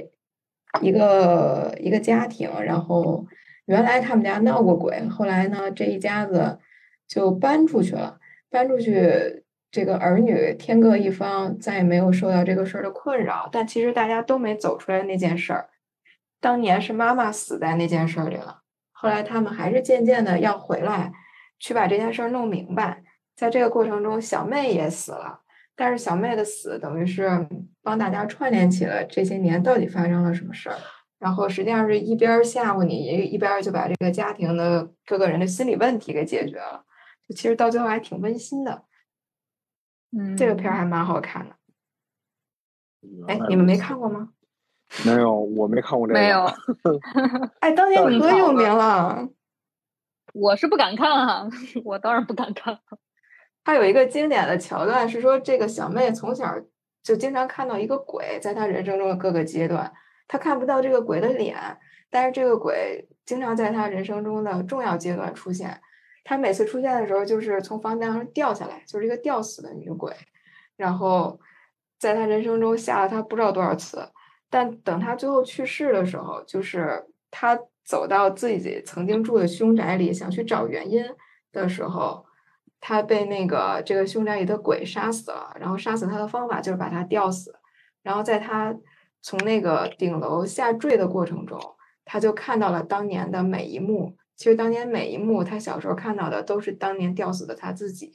[0.81, 3.27] 一个一个家庭，然后
[3.71, 6.59] 原来他们家闹过鬼，后来呢这一家子
[7.07, 8.19] 就搬出去了，
[8.51, 13.49] 搬出去这个儿女天各一方，再也没有受到这个事儿的困扰。
[13.53, 15.69] 但其实大家都没走出来那件事儿，
[16.41, 21.13] 当年是妈妈死在那件事儿里了，后来他们还是渐渐的要回来
[21.61, 23.05] 去把这件事儿弄明白，
[23.37, 25.43] 在这个过程中，小妹也死了。
[25.77, 27.47] 但是小妹的死等于是
[27.85, 30.77] 帮大家串联起了这些年到底发生了什么事儿，
[31.21, 36.85] 然后实际上是一边吓唬你，一一边就把这个家庭的各个人的心理问题给解决了，
[37.29, 38.85] 就其实到最后还挺温馨的。
[40.19, 41.55] 嗯，这个片儿还蛮好看的。
[43.29, 44.31] 哎，你们没看过吗？
[45.07, 46.19] 没有，我没看过这个。
[46.19, 46.45] 没有。
[47.61, 49.29] 哎，当年可有名了。
[50.35, 51.49] 我是不敢看啊，
[51.85, 52.81] 我当然不敢看。
[53.63, 56.55] 他有一个经典的桥段是说，这个小妹从小
[57.03, 59.93] 就经常看到一个鬼，在她人生中的各个阶段，
[60.31, 61.59] 他看不到这个鬼的脸，
[62.09, 65.81] 但是这个鬼经常在他人生中的重要阶段出现。
[66.23, 70.15] 他每次出现的时候，就是从房梁上掉下来，就是一个吊死的女鬼，
[70.77, 71.41] 然后
[71.99, 74.09] 在他人生中吓了他不知道多少次。
[74.49, 81.05] 但等他最后去世的时候，就是他走到自己曾经住的凶宅里，想去找原因
[81.51, 82.25] 的时候。
[82.83, 87.55] 他被那个这个凶宅里的鬼杀死了，然后杀死他的方法就是把他吊死，
[88.03, 88.75] 然后在他
[89.23, 91.61] 从那个顶楼下坠的过程中，
[92.05, 94.17] 他就看到了当年的每一幕。
[94.37, 98.11] 其实当年每一幕，他小时候看到的都是当年吊死的他自己。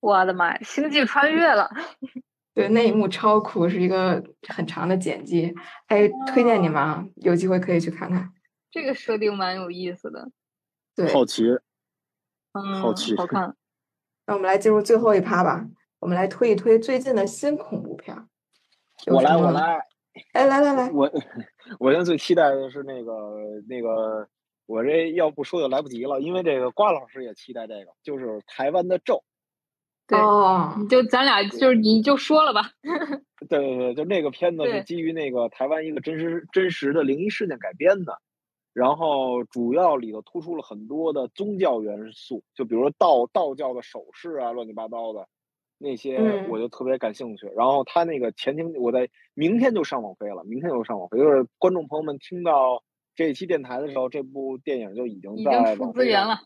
[0.00, 1.70] 我的妈呀，星际穿越了！
[2.54, 5.54] 对，那一幕超酷，是一个很长的剪辑。
[5.88, 8.32] 哎，推荐你们啊，有机会可以去看看。
[8.70, 10.30] 这个设定蛮有意思的。
[10.94, 11.44] 对，好奇。
[12.52, 13.54] 嗯好奇，好看。
[14.26, 15.66] 那我们来进入最后一趴吧。
[15.98, 18.16] 我们来推一推最近的新恐怖片。
[19.06, 19.80] 我来，我来。
[20.32, 21.10] 哎，来来来，我
[21.78, 23.12] 我现在最期待的是那个
[23.68, 24.28] 那个，
[24.66, 29.22] 我这要不说就来不及了，因为这个瓜老师也期待这个，就是台湾的咒。
[30.06, 30.18] 对，
[30.78, 32.70] 你就咱俩就是你就说了吧。
[33.48, 38.18] 对对对，就那个片子是基于那个台湾一个真实真实的灵异事件改编的。
[38.74, 45.26] 然后主要里头突出了很多的宗教元素，就比如说道道教的手势啊，乱七八糟的
[45.78, 46.18] 那些，
[46.48, 47.46] 我就特别感兴趣。
[47.56, 51.18] 然后他那个前厅，我在明天就上网飞了，明天就上网飞。
[51.18, 52.82] 就是观众朋友们听到
[53.14, 56.40] 这一期电台的时候，这部电影就已经在出资源了。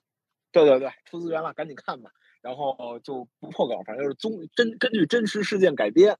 [0.53, 2.11] 对对对，出资源了，赶紧看吧。
[2.43, 6.19] 然后就不破稿，反正就是宗真根据真实事件改编。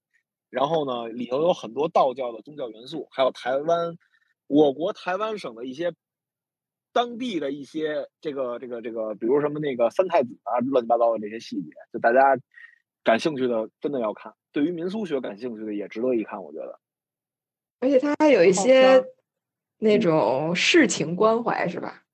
[0.51, 3.97] 然后呢，里头有很多道教的宗教元素，还有台湾。
[4.49, 5.95] 我国台湾省的一些
[6.93, 12.37] 当地的一些这个这个这个，比如什么那个三太子啊，乱七八糟的这些细节，就大家
[13.05, 14.35] 感兴趣的真的要看。
[14.53, 16.79] 对于民俗学感兴趣的也值得一看，我觉得。
[17.81, 19.05] 而且它还有一些
[19.79, 22.05] 那种世情关怀，是吧？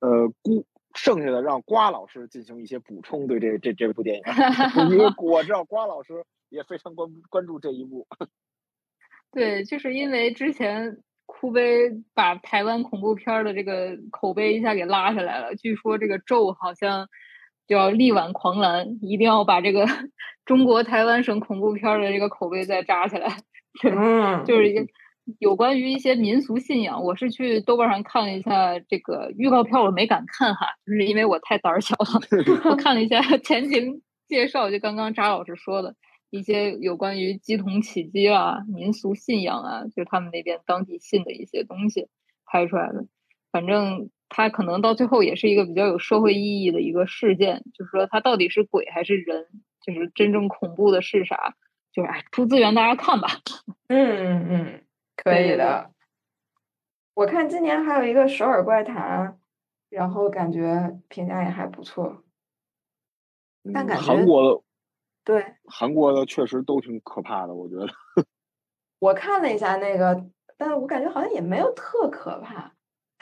[0.00, 4.22] 呃，孤剩下的让瓜老师进行一些补充，对这这这部电影，
[4.90, 8.06] 因为我知道瓜老师也非常关关注这一部。
[9.32, 15.56] 对，就是因为之前哭悲把台湾恐怖片的这个口碑一下给拉下来了。
[15.56, 17.08] 据说这个咒好像
[17.66, 19.86] 就要力挽狂澜，一定要把这个
[20.44, 23.36] 中国台湾省恐怖片的这个口碑再扎起来。
[23.82, 24.86] 嗯，就是
[25.38, 32.20] 有关于一些民俗信仰，我是去豆瓣上看了一下这个预告片，我没敢看哈，就是因为我太胆小了。
[32.70, 35.94] 我看了一下前情介绍，就刚刚扎老师说的。
[36.30, 42.08] 一些有关于鸡同起鸡啊、民俗信仰啊，就是他们那边当地信的一些东西
[42.44, 43.06] 拍出来的。
[43.52, 49.46] 反正它可能到最后也是一个比较有社会意义的一个事件，就是说它到底是鬼还是人，
[49.80, 51.54] 就是真正恐怖的是啥？
[51.92, 53.28] 就是哎，出资源大家看吧。
[53.88, 54.84] 嗯嗯嗯，
[55.16, 55.90] 可以的。
[57.14, 59.28] 我看今年还有一个《首尔怪谈》，
[59.88, 62.24] 然后感觉评价也还不错，
[63.72, 64.62] 但感觉韩国的。
[65.22, 67.86] 对，韩国的确实都挺可怕的，我觉得。
[68.98, 70.26] 我看了一下那个
[70.58, 72.73] 但是我感觉好像也没有特可怕。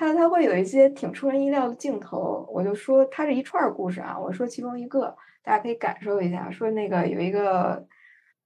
[0.02, 6.50] 它它会有一些挺出人意料的镜头，我就说它是一串儿故事啊，我说其中一个，大家可以感受一下。
[6.50, 7.86] 说那个有一个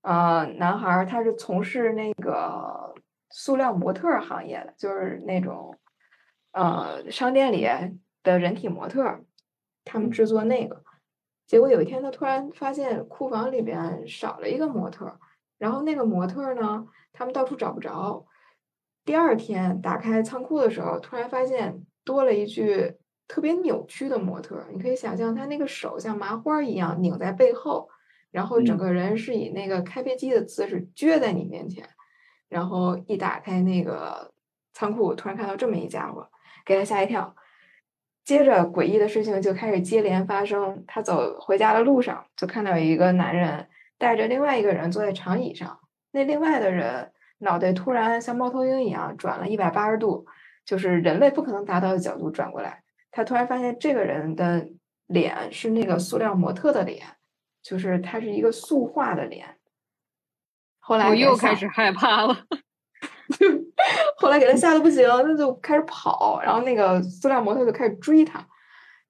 [0.03, 2.95] 呃男孩儿，他是从事那个
[3.31, 5.75] 塑料模特行业的，就是那种
[6.53, 7.67] 呃商店里
[8.23, 9.25] 的人体模特儿，
[9.83, 10.83] 他们制作那个。
[11.47, 15.19] 结果有一天，他突然发现库房里边少了一个模特儿，
[15.57, 18.27] 然后那个模特儿呢，他们到处找不着。
[19.07, 22.93] 第二天打开仓库的时候，突然发现多了一具
[23.29, 24.67] 特别扭曲的模特儿。
[24.73, 27.89] 你可以想象，他那个手像麻花一样拧在背后，
[28.33, 31.89] 然后整个人是以那个开飞机的姿势撅在你面前。
[32.49, 34.33] 然后一打开那个
[34.73, 36.29] 仓库，突然看到这么一家伙，
[36.65, 37.37] 给他吓一跳。
[38.25, 40.83] 接着诡异的事情就开始接连发生。
[40.85, 45.79] 他走回家的路上，就看到有一个男人带着另外一个人坐在长椅上，
[46.11, 47.13] 那另外的人。
[47.39, 50.27] 脑袋突然像猫头鹰一样转了一百八十度，
[50.65, 52.83] 就是人类不可能达到的角度转过来。
[53.11, 54.67] 他突然发现这个人的
[55.07, 57.05] 脸是那个塑料模特的脸，
[57.63, 59.57] 就是他是一个塑化的脸。
[60.79, 62.37] 后来我又开始害怕了，
[64.17, 68.47] 后来给他吓得不行，他就开始跑，然后那个塑料模特就开始追他，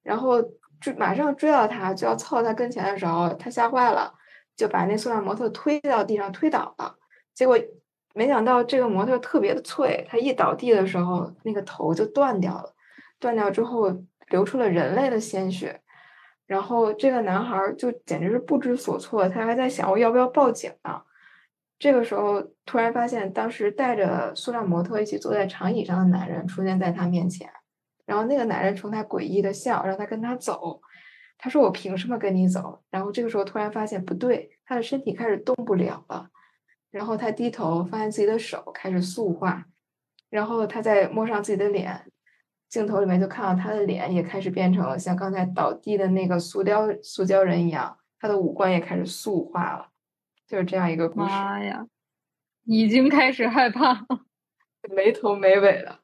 [0.02, 0.42] 然后
[0.80, 4.12] 追马上追到他就要凑到他跟前的时候，他吓坏了，
[4.56, 6.96] 就把那塑料模特推到地上推倒了，
[7.32, 7.56] 结果。
[8.16, 12.74] 没想到这个模特特别的脆，他一倒地的时候，那个头就断掉了。
[13.20, 13.94] 断掉之后，
[14.30, 15.82] 流出了人类的鲜血。
[16.46, 21.02] 然后这个男孩就简直是不知所措，他还在想我要不要报警呢。
[21.78, 27.50] 这个时候，突然发现当时带着塑料模特一起坐在长椅上的男人出现在他面前。
[28.06, 30.80] 然后那个男人冲他诡异的笑，让他跟他走。
[31.36, 36.30] 他说：“我凭什么跟你走？”然后这个时候突然发现不对，他的身体开始动不了了。
[36.96, 39.66] 然后他低头，发现自己的手开始塑化，
[40.30, 42.10] 然后他再摸上自己的脸，
[42.70, 49.88] 镜头里面就看到他的脸也开始变成像刚才倒地的那个塑雕塑胶人一样，他的五官也开始塑化了，
[50.46, 51.26] 就是这样一个故事。
[51.26, 51.86] 妈呀，
[52.64, 54.06] 已经开始害怕，
[54.88, 55.98] 没头没尾的。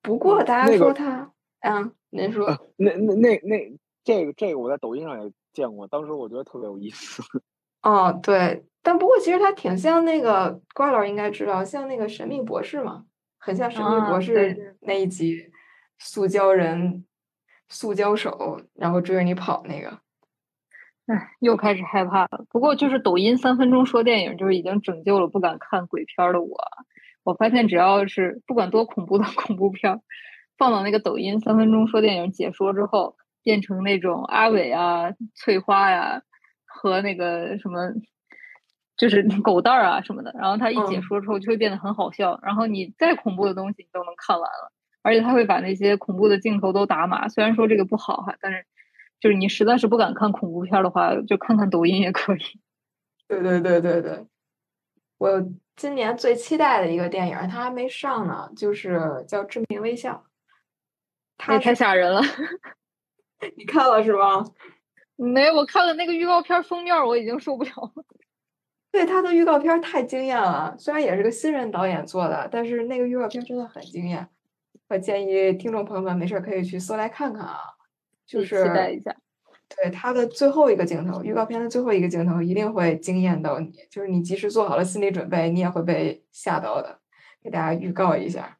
[0.00, 1.30] 不过大家说他，
[1.60, 2.46] 嗯，您说，
[2.76, 7.22] 那那那那这个这个我在抖音上也见过，当时我觉得特别有意思。
[7.84, 8.64] 哦，对。
[8.88, 13.04] 但不过其实它挺像那个瓜老师应该知道，像那个神秘博士嘛，
[13.36, 15.52] 很像神秘博士那一集，
[15.98, 17.04] 塑胶人、
[17.68, 19.98] 塑胶手，然后追着你跑那个。
[21.04, 22.46] 哎，又开始害怕了。
[22.48, 26.56] 不过就是抖音三分钟说电影，就是已经拯救了不敢看鬼片的我。
[27.24, 30.00] 我发现只要是不管多恐怖的恐怖片，
[30.56, 36.22] 放到那个抖音三分钟说电影解说之后，变成那种阿伟啊、翠花呀
[36.64, 37.92] 和那个什么。
[38.98, 44.72] 就是狗蛋儿啊什么的，然后他一解说之后就会变得很好笑，然后你再恐怖的东西你都能看完了，
[45.02, 47.28] 而且他会把那些恐怖的镜头都打码。
[47.28, 48.66] 虽然说这个不好哈，但是
[49.20, 52.38] 就是你实在是不敢看恐怖片的话，就看看抖音也可以。
[53.28, 54.26] 对对对对对，
[55.18, 60.24] 我今年最期待的一个电影，它还没上呢，就是叫《致命微笑》。
[61.36, 62.20] 太太吓人了，
[63.56, 64.44] 你看了是吧？
[65.14, 68.04] 没，我看了那个预告片封面，我已经受不了了。
[68.90, 74.26] 对他的预告片太惊艳了，虽然也是个新人导演做的，但是那个预告片真的很惊艳。
[74.88, 77.58] 我建议听众朋友们没事可以去搜来看看啊，
[78.26, 79.14] 就是期待一下。
[79.68, 87.00] 对他的最后一个镜头，预告片的最后一个镜头一定会惊艳到你，就是你即使做好了心理准备，你也会被吓到的。
[87.42, 88.58] 给大家预告一下。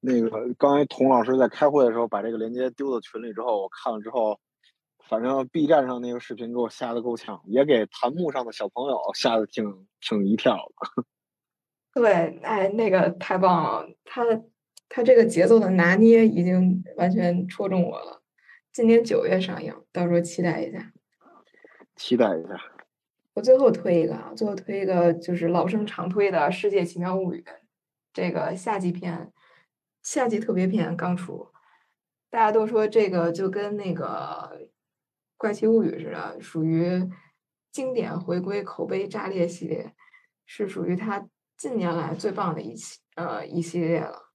[0.00, 4.38] 那个刚才童老师在开会的时候把这个链接丢到群里之后，我看了之后。
[5.10, 11.04] 反正 B 站上那个视频给我吓得够呛，也给弹幕上的小朋友吓得挺挺一跳的。
[12.00, 14.22] 对，哎，那个太棒了，他
[14.88, 18.22] 他这个节奏的拿捏已经完全戳中我了。
[18.72, 20.92] 今年九月上映，到时候期待一下。
[21.96, 22.50] 期待一下。
[23.34, 27.44] 我最后推一个啊，最后推一个就是老生常推的《世界奇妙物语》
[28.12, 29.32] 这个夏季片，
[30.04, 31.48] 夏季特别篇刚出，
[32.30, 34.69] 大家都说这个就跟那个。
[35.40, 37.02] 怪奇物语似的，属于
[37.72, 39.94] 经典回归、口碑炸裂系列，
[40.44, 41.26] 是属于他
[41.56, 44.30] 近年来最棒的一期呃一系列了。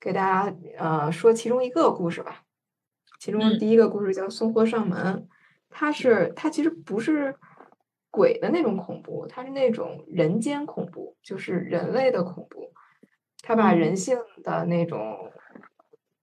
[0.00, 2.44] 给大家呃说其中一个故事吧。
[3.20, 5.28] 其中第一个故事叫《送货上门》，
[5.68, 7.36] 它是它其实不是
[8.10, 12.72] 鬼的那种恐怖，它是那种人间恐怖，就是人类的恐怖。
[13.42, 15.30] 它把人性的那种。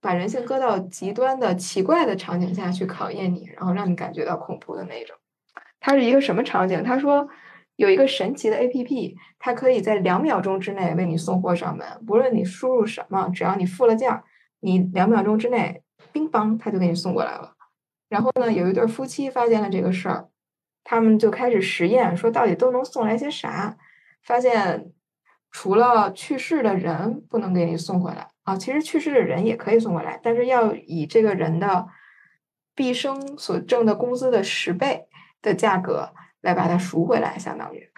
[0.06, 5.16] 把人性搁到极端的奇怪的场景下去考验你，然后让你感觉到恐怖的那种。
[5.80, 6.80] 它是一个什么场景？
[6.84, 7.28] 他说，
[7.74, 14.22] 有一个神奇的 A P P，它可以在两秒钟之内为你送货上门，不论你输入什么，只要你付了价，
[14.60, 17.54] 你两秒钟之内，乒乓，它就给你送过来了。
[18.08, 20.28] 然后呢，有一对夫妻发现了这个事儿，
[20.84, 23.76] 他们就开始实验，说到底都能送来些啥？
[24.22, 24.92] 发现
[25.50, 31.86] 除了去世的人不能给你送回来啊，其实去世的人也可以送回来，但是要以这个人的
[32.74, 35.06] 毕生所挣的工资的十倍
[35.42, 36.14] 的价格。
[36.42, 37.90] 来把它赎回来，相当于，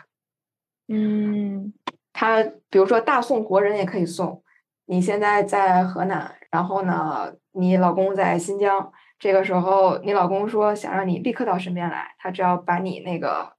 [0.87, 1.75] 嗯，
[2.15, 4.43] 他比如说大宋活人也可以送。
[4.87, 13.53] 你现在在河南，然后呢，你老公在新疆，这个时候你老公说想让你立刻到身边来，他只要把你那个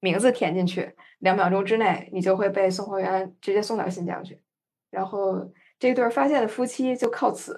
[0.00, 4.40] 名字填进去，两秒钟之内你就会被送货员直接送到新疆去。
[4.90, 5.52] 然后
[5.82, 7.56] 这对发现的夫妻就靠此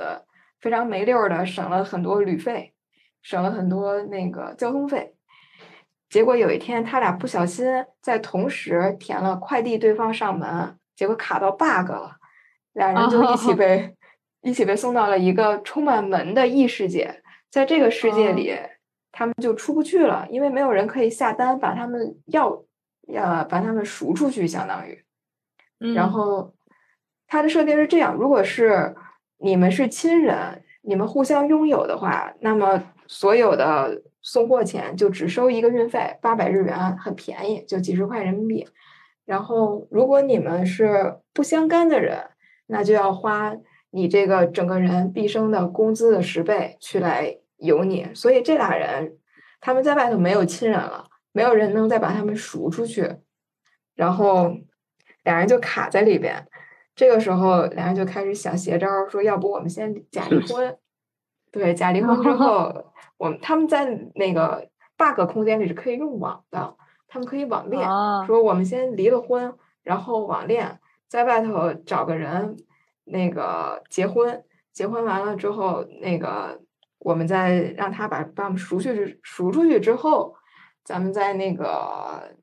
[0.58, 2.72] 非常没溜儿的省了很多旅费，
[3.20, 5.14] 省了很多那个交通费。
[6.08, 7.66] 结果有一天，他俩不小心
[8.00, 12.16] 在同时填了快递对方上门，结果卡到 bug 了，
[12.72, 13.94] 俩人就一起被
[14.40, 17.22] 一起被送到了一个充满门的异世界。
[17.50, 18.58] 在这个世界里，
[19.12, 22.64] 他们就出不去了，因为没有人可以下单把他们要
[23.08, 25.04] 要把他们赎出去，相当于。
[25.94, 26.54] 然后
[27.34, 28.94] 它的设定是这样：如果是
[29.38, 34.02] 你们是亲人，你们互相拥有的话，那么所有的。
[34.26, 38.66] 送货钱就只收一个运费，八百日元，很便宜，就几十块人民币。
[39.26, 42.30] 然后，如果你们是不相干的人，
[42.68, 43.54] 那就要花
[43.90, 48.08] 你这个整个人毕生的工资的十倍去来有你。
[48.14, 49.18] 所以这俩人
[49.60, 53.16] 他们在外头没有亲人了，没有人能再把他们赎出去，
[53.94, 54.56] 然后
[55.24, 56.46] 俩人就卡在里边。
[56.94, 60.76] 这个时候，俩人就开始想邪招，说要不我们先假离婚。
[61.50, 66.76] 对，假离婚之 后，我们他们在那个 bug 空间里是可以用网的，
[67.08, 67.84] 他们可以网恋。
[68.26, 69.52] 说我们先离了婚，
[69.82, 72.56] 然后网恋，在外头找个人，
[73.04, 76.60] 那个结婚，结婚完了之后，那个
[76.98, 80.34] 我们再让他把把我们赎去赎出去之后，
[80.84, 82.36] 咱们再那个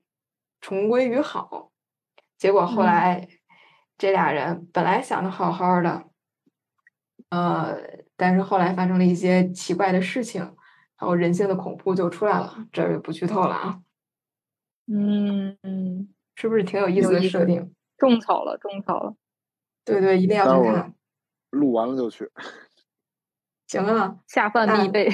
[0.59, 1.71] 重归于好。
[2.37, 3.27] 结果后来
[4.01, 6.05] 这俩人本来想的好好的，
[7.29, 7.77] 呃。
[8.17, 12.67] 但是后来发生了一些奇怪的事情，然后人性的恐怖就出来了。
[12.71, 13.79] 这儿就不剧透了啊。
[14.87, 17.75] 嗯嗯，是不是挺有意思的设定？
[17.95, 19.15] 种草了，种草了。
[19.85, 20.95] 对对，一定要去看。
[21.51, 22.31] 录完了就去。
[23.67, 25.07] 行啊，下饭必备。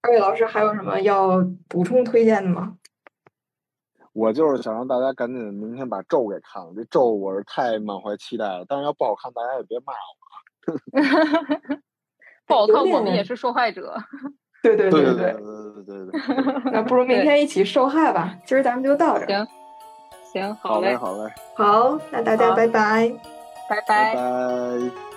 [0.00, 2.78] 二位老师还有什么要补充推荐的吗？
[4.12, 6.72] 我就是想让大家赶紧明天把咒给看了。
[6.76, 11.78] 这咒我是太满怀期待了，但是要不好看，大家也别骂我。
[12.46, 13.94] 不好看，我们也是受害者。
[14.62, 16.20] 对对对对对对对对。
[16.72, 18.36] 那不如明天一起受害吧。
[18.46, 19.26] 今儿咱们就到这。
[19.26, 19.46] 行，
[20.32, 21.32] 行，好嘞，好嘞。
[21.56, 23.08] 好，那大家拜拜，
[23.68, 25.11] 拜拜拜。